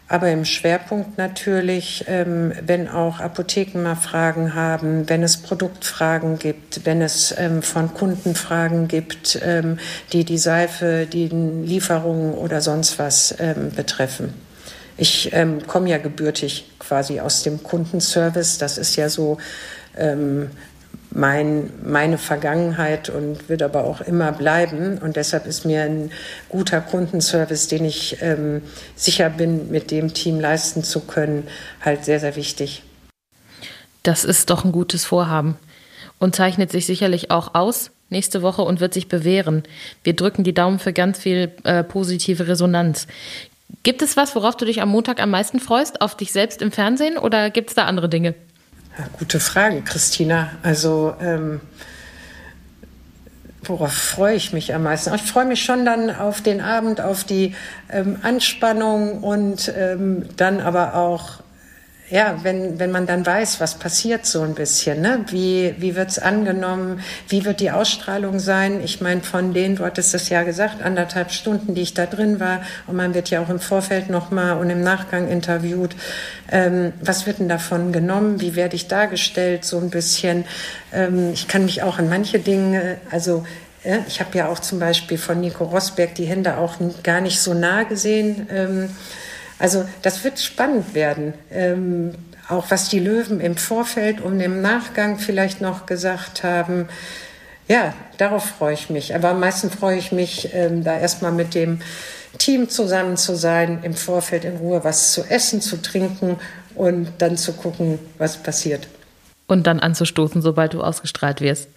aber 0.06 0.30
im 0.30 0.44
Schwerpunkt 0.44 1.16
natürlich, 1.16 2.04
ähm, 2.06 2.52
wenn 2.61 2.88
auch 2.88 3.20
Apotheken 3.20 3.82
mal 3.82 3.96
Fragen 3.96 4.54
haben, 4.54 5.08
wenn 5.08 5.23
es 5.23 5.38
Produktfragen 5.38 6.38
gibt, 6.38 6.84
wenn 6.84 7.00
es 7.00 7.34
ähm, 7.38 7.62
von 7.62 7.94
Kunden 7.94 8.34
Fragen 8.34 8.87
gibt, 8.87 9.40
ähm, 9.42 9.78
die 10.12 10.24
die 10.24 10.37
Seife, 10.37 11.07
die 11.11 11.28
Lieferungen 11.28 12.35
oder 12.35 12.61
sonst 12.61 12.98
was 12.98 13.35
ähm, 13.38 13.70
betreffen. 13.74 14.35
Ich 14.98 15.31
ähm, 15.33 15.66
komme 15.66 15.88
ja 15.88 15.98
gebürtig 15.98 16.70
quasi 16.78 17.20
aus 17.20 17.42
dem 17.42 17.62
Kundenservice. 17.62 18.59
Das 18.59 18.76
ist 18.76 18.96
ja 18.96 19.09
so 19.09 19.38
ähm, 19.96 20.50
mein, 21.11 21.70
meine 21.85 22.18
Vergangenheit 22.18 23.09
und 23.09 23.48
wird 23.48 23.62
aber 23.62 23.85
auch 23.85 24.00
immer 24.00 24.33
bleiben. 24.33 24.98
Und 24.98 25.16
deshalb 25.16 25.46
ist 25.46 25.64
mir 25.64 25.83
ein 25.83 26.11
guter 26.48 26.80
Kundenservice, 26.80 27.68
den 27.68 27.85
ich 27.85 28.18
ähm, 28.20 28.62
sicher 28.96 29.30
bin, 29.30 29.70
mit 29.70 29.90
dem 29.90 30.12
Team 30.12 30.40
leisten 30.40 30.83
zu 30.83 31.00
können, 31.00 31.46
halt 31.80 32.04
sehr, 32.04 32.20
sehr 32.20 32.37
wichtig. 32.37 32.83
Das 34.02 34.24
ist 34.24 34.50
doch 34.50 34.64
ein 34.64 34.72
gutes 34.72 35.04
Vorhaben 35.04 35.57
und 36.18 36.35
zeichnet 36.35 36.70
sich 36.70 36.87
sicherlich 36.87 37.30
auch 37.30 37.54
aus 37.54 37.90
nächste 38.11 38.42
Woche 38.42 38.62
und 38.62 38.80
wird 38.80 38.94
sich 38.94 39.09
bewähren. 39.09 39.62
Wir 40.02 40.14
drücken 40.14 40.44
die 40.44 40.54
Daumen 40.54 40.78
für 40.78 40.92
ganz 40.92 41.18
viel 41.18 41.52
äh, 41.64 41.83
positive 41.83 42.46
Resonanz. 42.46 43.07
Gibt 43.83 44.02
es 44.02 44.16
was, 44.16 44.35
worauf 44.37 44.57
du 44.57 44.64
dich 44.64 44.83
am 44.83 44.90
Montag 44.90 45.20
am 45.20 45.30
meisten 45.30 45.59
freust? 45.59 46.00
Auf 46.00 46.16
dich 46.16 46.33
selbst 46.33 46.62
im 46.62 46.70
Fernsehen 46.70 47.18
oder 47.18 47.50
gibt 47.50 47.70
es 47.70 47.74
da 47.74 47.87
andere 47.87 48.09
Dinge? 48.09 48.35
Ja, 48.96 49.07
gute 49.18 49.40
Frage, 49.40 49.83
Christina. 49.83 50.52
Also 50.62 51.14
ähm, 51.20 51.61
worauf 53.64 53.92
freue 53.92 54.37
ich 54.37 54.52
mich 54.52 54.72
am 54.72 54.85
meisten? 54.85 55.12
Ich 55.14 55.22
freue 55.22 55.46
mich 55.46 55.64
schon 55.64 55.85
dann 55.85 56.14
auf 56.14 56.42
den 56.42 56.61
Abend, 56.61 57.00
auf 57.00 57.24
die 57.24 57.57
ähm, 57.90 58.18
Anspannung 58.22 59.24
und 59.24 59.72
ähm, 59.76 60.28
dann 60.37 60.61
aber 60.61 60.94
auch 60.94 61.40
ja, 62.10 62.38
wenn, 62.42 62.78
wenn 62.78 62.90
man 62.90 63.06
dann 63.06 63.24
weiß, 63.24 63.60
was 63.60 63.76
passiert 63.76 64.26
so 64.26 64.42
ein 64.42 64.54
bisschen, 64.54 65.00
ne? 65.00 65.24
wie, 65.28 65.74
wie 65.78 65.96
wird's 65.96 66.18
angenommen, 66.18 67.00
wie 67.28 67.46
wird 67.46 67.60
die 67.60 67.70
Ausstrahlung 67.70 68.40
sein? 68.40 68.82
Ich 68.84 69.00
meine, 69.00 69.22
von 69.22 69.54
denen, 69.54 69.76
du 69.76 69.84
hattest 69.84 70.14
es 70.14 70.28
ja 70.28 70.42
gesagt, 70.42 70.82
anderthalb 70.82 71.30
Stunden, 71.30 71.74
die 71.74 71.80
ich 71.80 71.94
da 71.94 72.04
drin 72.04 72.40
war 72.40 72.60
und 72.86 72.96
man 72.96 73.14
wird 73.14 73.30
ja 73.30 73.42
auch 73.42 73.48
im 73.48 73.58
Vorfeld 73.58 74.10
nochmal 74.10 74.58
und 74.58 74.68
im 74.68 74.82
Nachgang 74.82 75.28
interviewt. 75.28 75.96
Ähm, 76.52 76.92
was 77.00 77.26
wird 77.26 77.38
denn 77.38 77.48
davon 77.48 77.90
genommen? 77.90 78.38
Wie 78.40 78.54
werde 78.54 78.76
ich 78.76 78.86
dargestellt 78.86 79.64
so 79.64 79.78
ein 79.78 79.88
bisschen? 79.88 80.44
Ähm, 80.92 81.30
ich 81.32 81.48
kann 81.48 81.64
mich 81.64 81.82
auch 81.82 81.98
an 81.98 82.10
manche 82.10 82.38
Dinge, 82.38 82.98
also 83.10 83.46
ja, 83.82 83.98
ich 84.08 84.20
habe 84.20 84.36
ja 84.36 84.48
auch 84.48 84.58
zum 84.58 84.78
Beispiel 84.78 85.18
von 85.18 85.40
Nico 85.40 85.64
Rosberg 85.64 86.14
die 86.14 86.24
Hände 86.24 86.56
auch 86.56 86.76
gar 87.02 87.20
nicht 87.20 87.40
so 87.40 87.52
nah 87.54 87.82
gesehen. 87.82 88.46
Ähm, 88.50 88.90
also 89.64 89.87
das 90.03 90.24
wird 90.24 90.38
spannend 90.40 90.94
werden. 90.94 91.33
Ähm, 91.50 92.14
auch 92.50 92.66
was 92.68 92.90
die 92.90 92.98
Löwen 92.98 93.40
im 93.40 93.57
Vorfeld 93.57 94.20
und 94.20 94.38
im 94.40 94.61
Nachgang 94.61 95.18
vielleicht 95.18 95.62
noch 95.62 95.87
gesagt 95.87 96.44
haben. 96.44 96.87
Ja, 97.66 97.94
darauf 98.18 98.44
freue 98.44 98.74
ich 98.74 98.90
mich. 98.90 99.14
Aber 99.14 99.31
am 99.31 99.40
meisten 99.40 99.70
freue 99.70 99.96
ich 99.96 100.12
mich, 100.12 100.50
ähm, 100.53 100.85
da 100.85 100.98
erstmal 100.98 101.33
mit 101.33 101.55
dem 101.55 101.81
Team 102.37 102.68
zusammen 102.68 103.16
zu 103.16 103.37
sein, 103.37 103.79
im 103.85 103.94
Vorfeld 103.94 104.44
in 104.44 104.59
Ruhe 104.59 104.85
was 104.85 105.12
zu 105.12 105.24
essen, 105.24 105.62
zu 105.62 105.81
trinken 105.81 106.37
und 106.74 107.09
dann 107.16 107.38
zu 107.38 107.55
gucken, 107.55 107.98
was 108.18 108.37
passiert 108.37 108.87
und 109.46 109.66
dann 109.66 109.78
anzustoßen, 109.80 110.40
sobald 110.40 110.72
du 110.72 110.83
ausgestrahlt 110.83 111.40
wirst. 111.42 111.68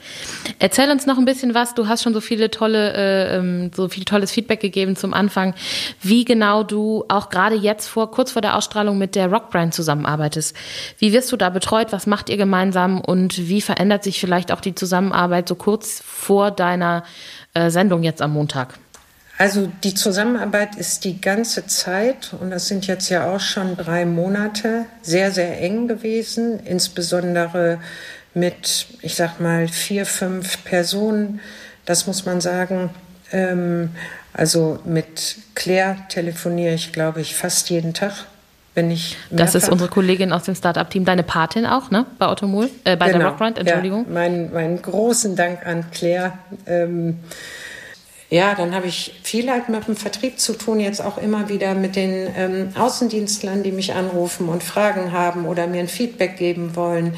Erzähl 0.59 0.89
uns 0.89 1.05
noch 1.05 1.17
ein 1.17 1.25
bisschen 1.25 1.53
was. 1.53 1.75
Du 1.75 1.87
hast 1.87 2.01
schon 2.01 2.13
so 2.13 2.21
viele 2.21 2.49
tolle, 2.49 2.93
äh, 2.93 3.37
ähm, 3.37 3.71
so 3.75 3.89
viel 3.89 4.05
tolles 4.05 4.31
Feedback 4.31 4.61
gegeben 4.61 4.95
zum 4.95 5.13
Anfang, 5.13 5.53
wie 6.01 6.23
genau 6.23 6.63
du 6.63 7.03
auch 7.09 7.29
gerade 7.29 7.55
jetzt 7.55 7.87
vor, 7.87 8.09
kurz 8.11 8.31
vor 8.31 8.41
der 8.41 8.55
Ausstrahlung 8.55 8.97
mit 8.97 9.15
der 9.15 9.29
Rockbrand 9.29 9.73
zusammenarbeitest. 9.73 10.55
Wie 10.97 11.11
wirst 11.11 11.31
du 11.31 11.37
da 11.37 11.49
betreut? 11.49 11.91
Was 11.91 12.07
macht 12.07 12.29
ihr 12.29 12.37
gemeinsam? 12.37 13.01
Und 13.01 13.49
wie 13.49 13.61
verändert 13.61 14.03
sich 14.03 14.19
vielleicht 14.19 14.53
auch 14.53 14.61
die 14.61 14.75
Zusammenarbeit 14.75 15.49
so 15.49 15.55
kurz 15.55 16.01
vor 16.05 16.51
deiner 16.51 17.03
äh, 17.53 17.69
Sendung 17.69 18.03
jetzt 18.03 18.21
am 18.21 18.31
Montag? 18.31 18.79
Also 19.37 19.71
die 19.83 19.93
Zusammenarbeit 19.93 20.75
ist 20.75 21.03
die 21.03 21.21
ganze 21.21 21.67
Zeit, 21.67 22.33
und 22.39 22.49
das 22.49 22.67
sind 22.67 22.87
jetzt 22.87 23.09
ja 23.09 23.31
auch 23.31 23.39
schon 23.39 23.77
drei 23.77 24.05
Monate, 24.05 24.85
sehr, 25.03 25.31
sehr 25.31 25.61
eng 25.61 25.87
gewesen, 25.87 26.59
insbesondere 26.65 27.79
mit, 28.33 28.87
ich 29.01 29.15
sag 29.15 29.39
mal, 29.39 29.67
vier, 29.67 30.05
fünf 30.05 30.63
Personen. 30.63 31.39
Das 31.85 32.07
muss 32.07 32.25
man 32.25 32.41
sagen. 32.41 32.89
Ähm, 33.31 33.91
also 34.33 34.79
mit 34.85 35.37
Claire 35.55 35.97
telefoniere 36.09 36.73
ich, 36.73 36.91
glaube 36.91 37.21
ich, 37.21 37.35
fast 37.35 37.69
jeden 37.69 37.93
Tag. 37.93 38.13
Wenn 38.75 38.91
ich 38.91 39.17
das 39.31 39.55
ist 39.55 39.69
unsere 39.69 39.89
Kollegin 39.89 40.31
aus 40.31 40.43
dem 40.43 40.53
Startup-Team, 40.53 41.03
deine 41.03 41.23
Patin 41.23 41.65
auch, 41.65 41.89
ne? 41.89 42.05
Bei 42.19 42.27
Automol, 42.27 42.69
äh, 42.83 42.95
bei 42.95 43.07
genau, 43.07 43.17
der 43.19 43.27
Rockbrand, 43.29 43.57
Entschuldigung. 43.57 44.05
Ja, 44.05 44.13
mein, 44.13 44.53
meinen 44.53 44.79
großen 44.79 45.35
Dank 45.35 45.65
an 45.65 45.85
Claire. 45.91 46.33
Ähm, 46.67 47.17
ja, 48.29 48.55
dann 48.55 48.75
habe 48.75 48.87
ich 48.87 49.13
viel 49.23 49.49
halt 49.49 49.69
mit 49.69 49.87
dem 49.87 49.95
Vertrieb 49.95 50.39
zu 50.39 50.53
tun, 50.53 50.81
jetzt 50.81 51.01
auch 51.01 51.17
immer 51.17 51.47
wieder 51.47 51.73
mit 51.75 51.95
den 51.95 52.27
ähm, 52.35 52.69
Außendienstlern, 52.77 53.63
die 53.63 53.71
mich 53.71 53.93
anrufen 53.93 54.49
und 54.49 54.63
Fragen 54.63 55.13
haben 55.13 55.45
oder 55.45 55.65
mir 55.67 55.79
ein 55.79 55.87
Feedback 55.87 56.35
geben 56.37 56.75
wollen. 56.75 57.15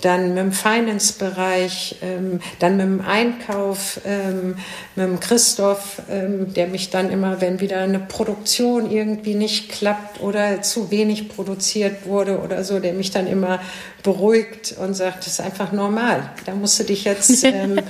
Dann 0.00 0.28
mit 0.28 0.38
dem 0.38 0.52
Finance-Bereich, 0.52 1.96
ähm, 2.02 2.40
dann 2.60 2.76
mit 2.76 2.86
dem 2.86 3.00
Einkauf, 3.00 4.00
ähm, 4.04 4.56
mit 4.94 5.06
dem 5.06 5.18
Christoph, 5.18 6.02
ähm, 6.08 6.52
der 6.54 6.68
mich 6.68 6.90
dann 6.90 7.10
immer, 7.10 7.40
wenn 7.40 7.58
wieder 7.58 7.80
eine 7.80 7.98
Produktion 7.98 8.90
irgendwie 8.90 9.34
nicht 9.34 9.70
klappt 9.70 10.20
oder 10.20 10.62
zu 10.62 10.90
wenig 10.92 11.30
produziert 11.30 12.06
wurde 12.06 12.38
oder 12.40 12.62
so, 12.62 12.78
der 12.78 12.92
mich 12.92 13.10
dann 13.10 13.26
immer 13.26 13.60
beruhigt 14.04 14.76
und 14.78 14.94
sagt, 14.94 15.20
das 15.20 15.34
ist 15.34 15.40
einfach 15.40 15.72
normal. 15.72 16.30
Da 16.44 16.54
musst 16.54 16.78
du 16.78 16.84
dich 16.84 17.04
jetzt 17.04 17.42
ähm, 17.44 17.80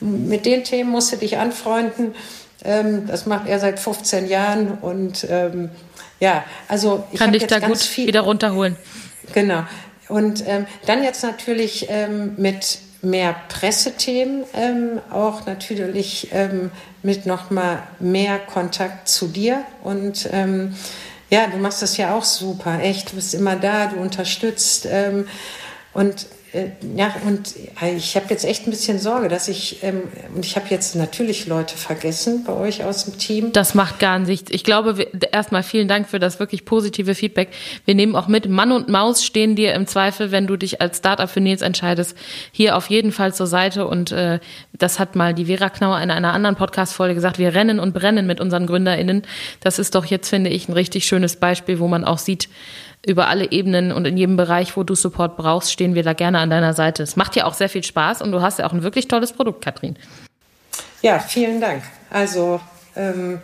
mit 0.00 0.46
den 0.46 0.64
Themen 0.64 0.90
musst 0.90 1.12
du 1.12 1.16
dich 1.16 1.38
anfreunden. 1.38 2.14
Ähm, 2.64 3.06
das 3.06 3.26
macht 3.26 3.48
er 3.48 3.58
seit 3.58 3.78
15 3.78 4.28
Jahren 4.28 4.78
und 4.80 5.26
ähm, 5.30 5.70
ja, 6.18 6.44
also 6.68 7.04
ich 7.12 7.18
kann 7.18 7.32
dich 7.32 7.46
da 7.46 7.58
gut 7.58 7.78
viel, 7.78 8.06
wieder 8.06 8.22
runterholen. 8.22 8.76
Genau. 9.32 9.62
Und 10.08 10.44
ähm, 10.46 10.66
dann 10.86 11.02
jetzt 11.02 11.22
natürlich 11.22 11.86
ähm, 11.88 12.34
mit 12.36 12.80
mehr 13.00 13.34
Pressethemen, 13.48 14.44
ähm, 14.54 15.00
auch 15.10 15.46
natürlich 15.46 16.28
ähm, 16.32 16.70
mit 17.02 17.24
noch 17.24 17.50
mal 17.50 17.82
mehr 17.98 18.38
Kontakt 18.38 19.08
zu 19.08 19.28
dir 19.28 19.62
und 19.82 20.28
ja, 21.30 21.46
du 21.46 21.58
machst 21.58 21.80
das 21.80 21.96
ja 21.96 22.16
auch 22.16 22.24
super, 22.24 22.80
echt. 22.80 23.12
Du 23.12 23.14
bist 23.14 23.34
immer 23.34 23.54
da, 23.54 23.86
du 23.86 24.00
unterstützt 24.00 24.86
und 25.94 26.26
ja, 26.96 27.14
und 27.26 27.54
äh, 27.80 27.94
ich 27.94 28.16
habe 28.16 28.26
jetzt 28.30 28.44
echt 28.44 28.66
ein 28.66 28.70
bisschen 28.70 28.98
Sorge, 28.98 29.28
dass 29.28 29.46
ich, 29.46 29.82
ähm, 29.82 30.02
und 30.34 30.44
ich 30.44 30.56
habe 30.56 30.66
jetzt 30.70 30.96
natürlich 30.96 31.46
Leute 31.46 31.76
vergessen 31.76 32.42
bei 32.44 32.52
euch 32.52 32.82
aus 32.82 33.04
dem 33.04 33.18
Team. 33.18 33.52
Das 33.52 33.74
macht 33.74 34.00
gar 34.00 34.18
nichts. 34.18 34.50
Ich 34.50 34.64
glaube, 34.64 35.06
erstmal 35.30 35.62
vielen 35.62 35.86
Dank 35.86 36.08
für 36.08 36.18
das 36.18 36.40
wirklich 36.40 36.64
positive 36.64 37.14
Feedback. 37.14 37.50
Wir 37.84 37.94
nehmen 37.94 38.16
auch 38.16 38.26
mit, 38.26 38.48
Mann 38.48 38.72
und 38.72 38.88
Maus 38.88 39.24
stehen 39.24 39.54
dir 39.54 39.74
im 39.74 39.86
Zweifel, 39.86 40.32
wenn 40.32 40.48
du 40.48 40.56
dich 40.56 40.80
als 40.80 40.98
Startup 40.98 41.30
für 41.30 41.40
Nils 41.40 41.62
entscheidest, 41.62 42.16
hier 42.50 42.76
auf 42.76 42.90
jeden 42.90 43.12
Fall 43.12 43.32
zur 43.32 43.46
Seite. 43.46 43.86
Und 43.86 44.10
äh, 44.10 44.40
das 44.72 44.98
hat 44.98 45.14
mal 45.14 45.34
die 45.34 45.44
Vera 45.44 45.70
Knauer 45.70 46.00
in 46.00 46.10
einer 46.10 46.32
anderen 46.32 46.56
Podcast-Folge 46.56 47.14
gesagt, 47.14 47.38
wir 47.38 47.54
rennen 47.54 47.78
und 47.78 47.94
brennen 47.94 48.26
mit 48.26 48.40
unseren 48.40 48.66
GründerInnen. 48.66 49.22
Das 49.60 49.78
ist 49.78 49.94
doch 49.94 50.04
jetzt, 50.04 50.28
finde 50.28 50.50
ich, 50.50 50.68
ein 50.68 50.72
richtig 50.72 51.04
schönes 51.04 51.36
Beispiel, 51.36 51.78
wo 51.78 51.86
man 51.86 52.04
auch 52.04 52.18
sieht, 52.18 52.48
über 53.06 53.28
alle 53.28 53.50
Ebenen 53.50 53.92
und 53.92 54.04
in 54.04 54.16
jedem 54.16 54.36
Bereich, 54.36 54.76
wo 54.76 54.82
du 54.82 54.94
Support 54.94 55.36
brauchst, 55.36 55.72
stehen 55.72 55.94
wir 55.94 56.02
da 56.02 56.12
gerne 56.12 56.38
an 56.38 56.50
deiner 56.50 56.74
Seite. 56.74 57.02
Es 57.02 57.16
macht 57.16 57.34
dir 57.34 57.46
auch 57.46 57.54
sehr 57.54 57.68
viel 57.68 57.82
Spaß 57.82 58.20
und 58.22 58.32
du 58.32 58.42
hast 58.42 58.58
ja 58.58 58.66
auch 58.66 58.72
ein 58.72 58.82
wirklich 58.82 59.08
tolles 59.08 59.32
Produkt, 59.32 59.64
Katrin. 59.64 59.96
Ja, 61.02 61.18
vielen 61.18 61.60
Dank. 61.60 61.82
Also 62.10 62.60
ähm, 62.94 63.40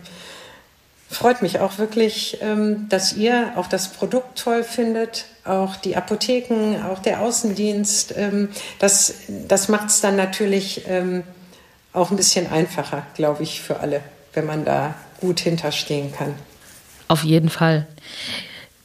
freut 1.11 1.41
mich 1.41 1.61
auch 1.61 1.79
wirklich, 1.79 2.39
ähm, 2.43 2.87
dass 2.91 3.15
ihr 3.15 3.53
auch 3.57 3.67
das 3.67 3.89
Produkt 3.89 4.39
toll 4.39 4.63
findet, 4.63 5.25
auch 5.45 5.77
die 5.77 5.97
Apotheken, 5.97 6.85
auch 6.91 6.99
der 6.99 7.21
Außendienst. 7.21 8.15
Ähm, 8.17 8.51
das 8.79 9.15
das 9.49 9.69
macht 9.69 9.89
es 9.89 10.03
dann 10.03 10.17
natürlich 10.17 10.83
ähm, 10.87 11.23
auch 11.95 12.11
ein 12.11 12.17
bisschen 12.17 12.51
einfacher, 12.51 13.07
glaube 13.15 13.43
ich, 13.43 13.63
für 13.63 13.81
alle, 13.81 14.03
wenn 14.35 14.45
man 14.45 14.67
da 14.67 14.95
gut 15.21 15.41
hinterstehen 15.41 16.13
kann. 16.13 16.35
Auf 17.09 17.25
jeden 17.25 17.49
Fall. 17.49 17.87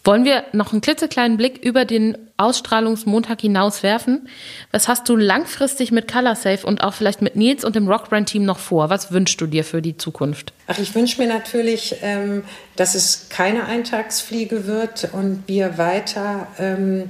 Wollen 0.03 0.25
wir 0.25 0.45
noch 0.51 0.71
einen 0.71 0.81
klitzekleinen 0.81 1.37
Blick 1.37 1.63
über 1.63 1.85
den 1.85 2.17
Ausstrahlungsmontag 2.37 3.41
hinaus 3.41 3.83
werfen? 3.83 4.27
Was 4.71 4.87
hast 4.87 5.07
du 5.07 5.15
langfristig 5.15 5.91
mit 5.91 6.11
ColorSafe 6.11 6.65
und 6.65 6.83
auch 6.83 6.95
vielleicht 6.95 7.21
mit 7.21 7.35
Nils 7.35 7.63
und 7.63 7.75
dem 7.75 7.87
Rockbrand-Team 7.87 8.43
noch 8.43 8.57
vor? 8.57 8.89
Was 8.89 9.11
wünschst 9.11 9.39
du 9.39 9.45
dir 9.45 9.63
für 9.63 9.81
die 9.83 9.97
Zukunft? 9.97 10.53
Ach, 10.65 10.79
ich 10.79 10.95
wünsche 10.95 11.21
mir 11.21 11.27
natürlich, 11.27 11.97
ähm, 12.01 12.43
dass 12.75 12.95
es 12.95 13.27
keine 13.29 13.65
Eintagsfliege 13.65 14.65
wird 14.65 15.09
und 15.11 15.43
wir 15.45 15.77
weiter 15.77 16.47
ähm, 16.57 17.09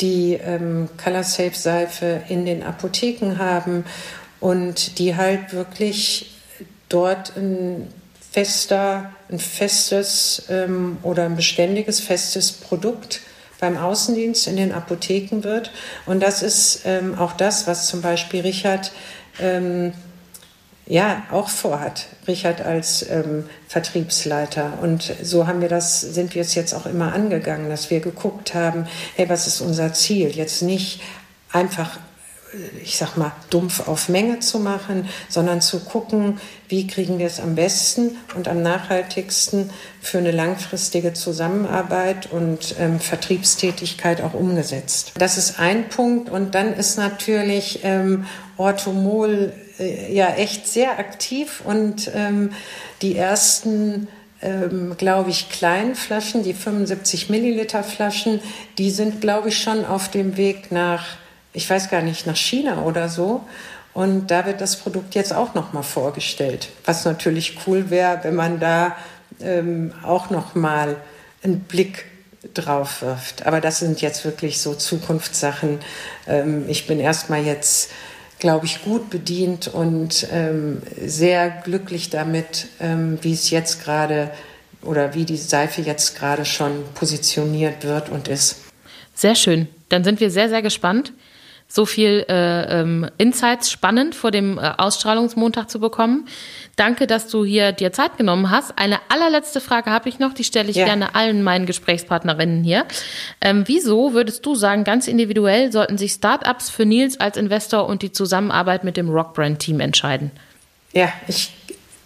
die 0.00 0.34
ähm, 0.34 0.88
ColorSafe-Seife 0.96 2.22
in 2.28 2.44
den 2.44 2.64
Apotheken 2.64 3.38
haben 3.38 3.84
und 4.40 4.98
die 4.98 5.14
halt 5.14 5.52
wirklich 5.52 6.32
dort 6.88 7.36
ein 7.36 7.86
fester, 8.32 9.12
ein 9.30 9.38
festes 9.38 10.44
ähm, 10.48 10.98
oder 11.02 11.24
ein 11.24 11.36
beständiges, 11.36 12.00
festes 12.00 12.52
Produkt 12.52 13.20
beim 13.58 13.76
Außendienst 13.76 14.46
in 14.48 14.56
den 14.56 14.72
Apotheken 14.72 15.42
wird. 15.42 15.72
Und 16.04 16.22
das 16.22 16.42
ist 16.42 16.82
ähm, 16.84 17.18
auch 17.18 17.32
das, 17.32 17.66
was 17.66 17.86
zum 17.86 18.02
Beispiel 18.02 18.42
Richard 18.42 18.92
ähm, 19.40 19.92
ja 20.86 21.24
auch 21.30 21.48
vorhat. 21.48 22.06
Richard 22.28 22.60
als 22.60 23.08
ähm, 23.10 23.48
Vertriebsleiter. 23.68 24.78
Und 24.82 25.14
so 25.22 25.46
haben 25.46 25.60
wir 25.60 25.68
das, 25.68 26.00
sind 26.00 26.34
wir 26.34 26.42
es 26.42 26.54
jetzt 26.54 26.74
auch 26.74 26.86
immer 26.86 27.12
angegangen, 27.12 27.68
dass 27.68 27.90
wir 27.90 28.00
geguckt 28.00 28.54
haben, 28.54 28.86
hey, 29.16 29.28
was 29.28 29.46
ist 29.46 29.60
unser 29.60 29.92
Ziel? 29.92 30.28
Jetzt 30.28 30.62
nicht 30.62 31.00
einfach 31.52 31.98
ich 32.82 32.96
sag 32.96 33.16
mal, 33.16 33.32
dumpf 33.50 33.86
auf 33.88 34.08
Menge 34.08 34.40
zu 34.40 34.58
machen, 34.58 35.08
sondern 35.28 35.60
zu 35.60 35.80
gucken, 35.80 36.40
wie 36.68 36.86
kriegen 36.86 37.18
wir 37.18 37.26
es 37.26 37.40
am 37.40 37.54
besten 37.54 38.16
und 38.34 38.48
am 38.48 38.62
nachhaltigsten 38.62 39.70
für 40.00 40.18
eine 40.18 40.30
langfristige 40.30 41.12
Zusammenarbeit 41.12 42.30
und 42.30 42.74
ähm, 42.78 43.00
Vertriebstätigkeit 43.00 44.20
auch 44.20 44.34
umgesetzt. 44.34 45.12
Das 45.18 45.38
ist 45.38 45.58
ein 45.58 45.88
Punkt. 45.88 46.30
Und 46.30 46.54
dann 46.54 46.74
ist 46.74 46.98
natürlich 46.98 47.80
ähm, 47.82 48.26
Orthomol 48.56 49.52
äh, 49.78 50.12
ja 50.14 50.28
echt 50.34 50.66
sehr 50.66 50.98
aktiv 50.98 51.62
und 51.64 52.10
ähm, 52.14 52.50
die 53.02 53.16
ersten 53.16 54.08
ähm, 54.42 54.96
glaube 54.98 55.30
ich, 55.30 55.48
kleinen 55.48 55.94
Flaschen, 55.94 56.42
die 56.42 56.52
75 56.52 57.30
Milliliter 57.30 57.82
Flaschen, 57.82 58.40
die 58.78 58.90
sind, 58.90 59.20
glaube 59.20 59.48
ich, 59.48 59.58
schon 59.58 59.84
auf 59.84 60.10
dem 60.10 60.36
Weg 60.36 60.70
nach 60.70 61.16
ich 61.56 61.68
weiß 61.68 61.88
gar 61.88 62.02
nicht, 62.02 62.26
nach 62.26 62.36
China 62.36 62.82
oder 62.82 63.08
so. 63.08 63.40
Und 63.94 64.30
da 64.30 64.44
wird 64.44 64.60
das 64.60 64.76
Produkt 64.76 65.14
jetzt 65.14 65.32
auch 65.32 65.54
nochmal 65.54 65.82
vorgestellt, 65.82 66.68
was 66.84 67.06
natürlich 67.06 67.56
cool 67.66 67.88
wäre, 67.88 68.18
wenn 68.22 68.34
man 68.34 68.60
da 68.60 68.94
ähm, 69.40 69.92
auch 70.02 70.28
nochmal 70.28 70.96
einen 71.42 71.60
Blick 71.60 72.04
drauf 72.52 73.00
wirft. 73.00 73.46
Aber 73.46 73.62
das 73.62 73.78
sind 73.78 74.02
jetzt 74.02 74.26
wirklich 74.26 74.60
so 74.60 74.74
Zukunftssachen. 74.74 75.78
Ähm, 76.28 76.66
ich 76.68 76.86
bin 76.86 77.00
erstmal 77.00 77.42
jetzt, 77.42 77.90
glaube 78.38 78.66
ich, 78.66 78.84
gut 78.84 79.08
bedient 79.08 79.68
und 79.68 80.28
ähm, 80.30 80.82
sehr 81.02 81.48
glücklich 81.48 82.10
damit, 82.10 82.66
ähm, 82.80 83.18
wie 83.22 83.32
es 83.32 83.48
jetzt 83.48 83.82
gerade 83.82 84.30
oder 84.82 85.14
wie 85.14 85.24
die 85.24 85.38
Seife 85.38 85.80
jetzt 85.80 86.18
gerade 86.18 86.44
schon 86.44 86.84
positioniert 86.94 87.82
wird 87.82 88.10
und 88.10 88.28
ist. 88.28 88.56
Sehr 89.14 89.34
schön. 89.34 89.68
Dann 89.88 90.04
sind 90.04 90.20
wir 90.20 90.30
sehr, 90.30 90.50
sehr 90.50 90.60
gespannt 90.60 91.14
so 91.68 91.84
viel 91.84 92.24
äh, 92.28 92.80
ähm, 92.80 93.10
Insights 93.18 93.70
spannend 93.70 94.14
vor 94.14 94.30
dem 94.30 94.58
äh, 94.58 94.72
Ausstrahlungsmontag 94.78 95.68
zu 95.68 95.80
bekommen. 95.80 96.28
Danke, 96.76 97.06
dass 97.06 97.28
du 97.28 97.44
hier 97.44 97.72
dir 97.72 97.92
Zeit 97.92 98.16
genommen 98.18 98.50
hast. 98.50 98.78
Eine 98.78 98.98
allerletzte 99.08 99.60
Frage 99.60 99.90
habe 99.90 100.08
ich 100.08 100.18
noch, 100.18 100.32
die 100.32 100.44
stelle 100.44 100.70
ich 100.70 100.76
ja. 100.76 100.84
gerne 100.84 101.14
allen 101.14 101.42
meinen 101.42 101.66
Gesprächspartnerinnen 101.66 102.62
hier. 102.62 102.84
Ähm, 103.40 103.64
wieso 103.66 104.12
würdest 104.12 104.46
du 104.46 104.54
sagen, 104.54 104.84
ganz 104.84 105.08
individuell 105.08 105.72
sollten 105.72 105.98
sich 105.98 106.12
Startups 106.12 106.70
für 106.70 106.86
Nils 106.86 107.18
als 107.18 107.36
Investor 107.36 107.86
und 107.86 108.02
die 108.02 108.12
Zusammenarbeit 108.12 108.84
mit 108.84 108.96
dem 108.96 109.08
Rockbrand-Team 109.08 109.80
entscheiden? 109.80 110.30
Ja, 110.92 111.12
ich 111.28 111.52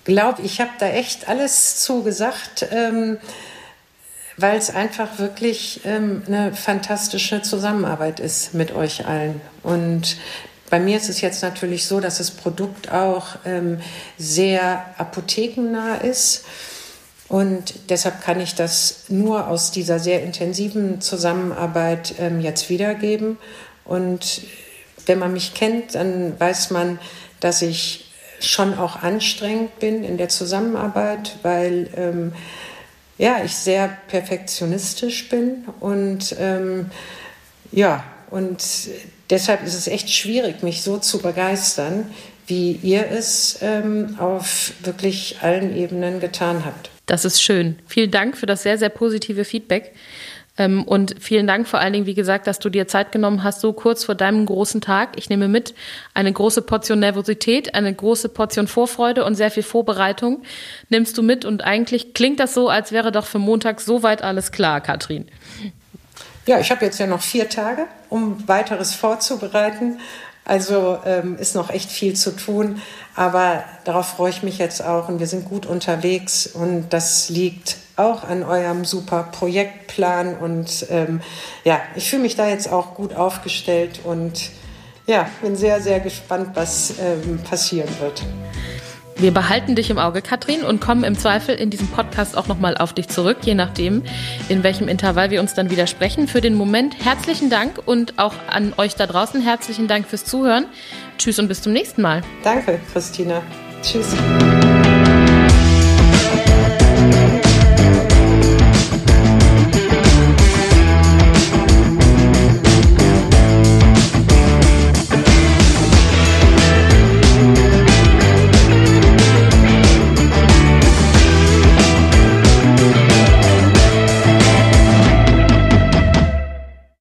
glaube, 0.04 0.42
ich 0.42 0.60
habe 0.60 0.70
da 0.78 0.88
echt 0.88 1.28
alles 1.28 1.82
zugesagt. 1.84 2.66
Ähm, 2.70 3.18
weil 4.40 4.56
es 4.56 4.70
einfach 4.70 5.18
wirklich 5.18 5.80
ähm, 5.84 6.22
eine 6.26 6.54
fantastische 6.54 7.42
Zusammenarbeit 7.42 8.20
ist 8.20 8.54
mit 8.54 8.72
euch 8.72 9.06
allen. 9.06 9.40
Und 9.62 10.16
bei 10.70 10.78
mir 10.78 10.96
ist 10.96 11.08
es 11.08 11.20
jetzt 11.20 11.42
natürlich 11.42 11.86
so, 11.86 12.00
dass 12.00 12.18
das 12.18 12.30
Produkt 12.30 12.92
auch 12.92 13.36
ähm, 13.44 13.80
sehr 14.18 14.84
apothekennah 14.98 15.96
ist. 15.96 16.44
Und 17.28 17.90
deshalb 17.90 18.22
kann 18.22 18.40
ich 18.40 18.54
das 18.54 19.04
nur 19.08 19.48
aus 19.48 19.70
dieser 19.70 19.98
sehr 19.98 20.22
intensiven 20.22 21.00
Zusammenarbeit 21.00 22.14
ähm, 22.18 22.40
jetzt 22.40 22.70
wiedergeben. 22.70 23.36
Und 23.84 24.42
wenn 25.06 25.18
man 25.18 25.32
mich 25.32 25.54
kennt, 25.54 25.94
dann 25.94 26.38
weiß 26.38 26.70
man, 26.70 26.98
dass 27.40 27.62
ich 27.62 28.06
schon 28.40 28.78
auch 28.78 29.02
anstrengend 29.02 29.78
bin 29.80 30.02
in 30.02 30.16
der 30.16 30.28
Zusammenarbeit, 30.28 31.36
weil 31.42 31.88
ähm, 31.96 32.32
ja, 33.20 33.44
ich 33.44 33.54
sehr 33.54 33.98
perfektionistisch 34.08 35.28
bin 35.28 35.66
und 35.78 36.34
ähm, 36.40 36.90
ja, 37.70 38.02
und 38.30 38.64
deshalb 39.28 39.62
ist 39.64 39.74
es 39.74 39.88
echt 39.88 40.10
schwierig, 40.10 40.62
mich 40.62 40.82
so 40.82 40.96
zu 40.96 41.18
begeistern, 41.18 42.06
wie 42.46 42.72
ihr 42.82 43.10
es 43.10 43.58
ähm, 43.60 44.16
auf 44.18 44.72
wirklich 44.82 45.36
allen 45.42 45.76
Ebenen 45.76 46.18
getan 46.18 46.64
habt. 46.64 46.90
Das 47.04 47.26
ist 47.26 47.42
schön. 47.42 47.78
Vielen 47.86 48.10
Dank 48.10 48.38
für 48.38 48.46
das 48.46 48.62
sehr, 48.62 48.78
sehr 48.78 48.88
positive 48.88 49.44
Feedback. 49.44 49.92
Ähm, 50.56 50.84
und 50.84 51.14
vielen 51.20 51.46
Dank 51.46 51.68
vor 51.68 51.80
allen 51.80 51.92
Dingen, 51.92 52.06
wie 52.06 52.14
gesagt, 52.14 52.46
dass 52.46 52.58
du 52.58 52.68
dir 52.68 52.88
Zeit 52.88 53.12
genommen 53.12 53.42
hast, 53.42 53.60
so 53.60 53.72
kurz 53.72 54.04
vor 54.04 54.14
deinem 54.14 54.46
großen 54.46 54.80
Tag. 54.80 55.10
Ich 55.16 55.30
nehme 55.30 55.48
mit 55.48 55.74
eine 56.14 56.32
große 56.32 56.62
Portion 56.62 57.00
Nervosität, 57.00 57.74
eine 57.74 57.94
große 57.94 58.28
Portion 58.28 58.66
Vorfreude 58.66 59.24
und 59.24 59.34
sehr 59.34 59.50
viel 59.50 59.62
Vorbereitung 59.62 60.42
nimmst 60.88 61.16
du 61.16 61.22
mit. 61.22 61.44
Und 61.44 61.62
eigentlich 61.62 62.14
klingt 62.14 62.40
das 62.40 62.54
so, 62.54 62.68
als 62.68 62.92
wäre 62.92 63.12
doch 63.12 63.26
für 63.26 63.38
Montag 63.38 63.80
soweit 63.80 64.22
alles 64.22 64.52
klar, 64.52 64.80
Katrin. 64.80 65.26
Ja, 66.46 66.58
ich 66.58 66.70
habe 66.70 66.84
jetzt 66.84 66.98
ja 66.98 67.06
noch 67.06 67.22
vier 67.22 67.48
Tage, 67.48 67.86
um 68.08 68.48
weiteres 68.48 68.94
vorzubereiten. 68.94 69.98
Also 70.44 70.98
ähm, 71.04 71.36
ist 71.38 71.54
noch 71.54 71.70
echt 71.70 71.90
viel 71.90 72.14
zu 72.16 72.34
tun, 72.34 72.82
aber 73.14 73.62
darauf 73.84 74.08
freue 74.08 74.30
ich 74.30 74.42
mich 74.42 74.58
jetzt 74.58 74.82
auch 74.82 75.08
und 75.08 75.20
wir 75.20 75.26
sind 75.26 75.44
gut 75.44 75.66
unterwegs 75.66 76.46
und 76.46 76.88
das 76.90 77.28
liegt 77.28 77.76
auch 78.00 78.24
an 78.24 78.42
eurem 78.42 78.84
super 78.84 79.28
Projektplan 79.30 80.36
und 80.36 80.86
ähm, 80.90 81.20
ja, 81.64 81.80
ich 81.94 82.10
fühle 82.10 82.22
mich 82.22 82.36
da 82.36 82.48
jetzt 82.48 82.70
auch 82.70 82.94
gut 82.94 83.14
aufgestellt 83.14 84.00
und 84.04 84.50
ja, 85.06 85.28
bin 85.42 85.56
sehr, 85.56 85.80
sehr 85.80 86.00
gespannt, 86.00 86.50
was 86.54 86.94
ähm, 87.00 87.38
passieren 87.38 87.88
wird. 88.00 88.22
Wir 89.20 89.34
behalten 89.34 89.74
dich 89.74 89.90
im 89.90 89.98
Auge, 89.98 90.22
Katrin, 90.22 90.62
und 90.62 90.80
kommen 90.80 91.04
im 91.04 91.18
Zweifel 91.18 91.54
in 91.54 91.68
diesem 91.68 91.88
Podcast 91.88 92.38
auch 92.38 92.46
nochmal 92.46 92.78
auf 92.78 92.94
dich 92.94 93.08
zurück, 93.08 93.36
je 93.42 93.54
nachdem, 93.54 94.02
in 94.48 94.62
welchem 94.62 94.88
Intervall 94.88 95.30
wir 95.30 95.40
uns 95.40 95.52
dann 95.52 95.68
wieder 95.68 95.86
sprechen. 95.86 96.26
Für 96.26 96.40
den 96.40 96.54
Moment 96.54 97.04
herzlichen 97.04 97.50
Dank 97.50 97.82
und 97.84 98.18
auch 98.18 98.32
an 98.50 98.72
euch 98.78 98.94
da 98.94 99.06
draußen 99.06 99.42
herzlichen 99.42 99.88
Dank 99.88 100.06
fürs 100.06 100.24
Zuhören. 100.24 100.64
Tschüss 101.18 101.38
und 101.38 101.48
bis 101.48 101.60
zum 101.60 101.74
nächsten 101.74 102.00
Mal. 102.00 102.22
Danke, 102.44 102.80
Christina. 102.92 103.42
Tschüss. 103.82 104.14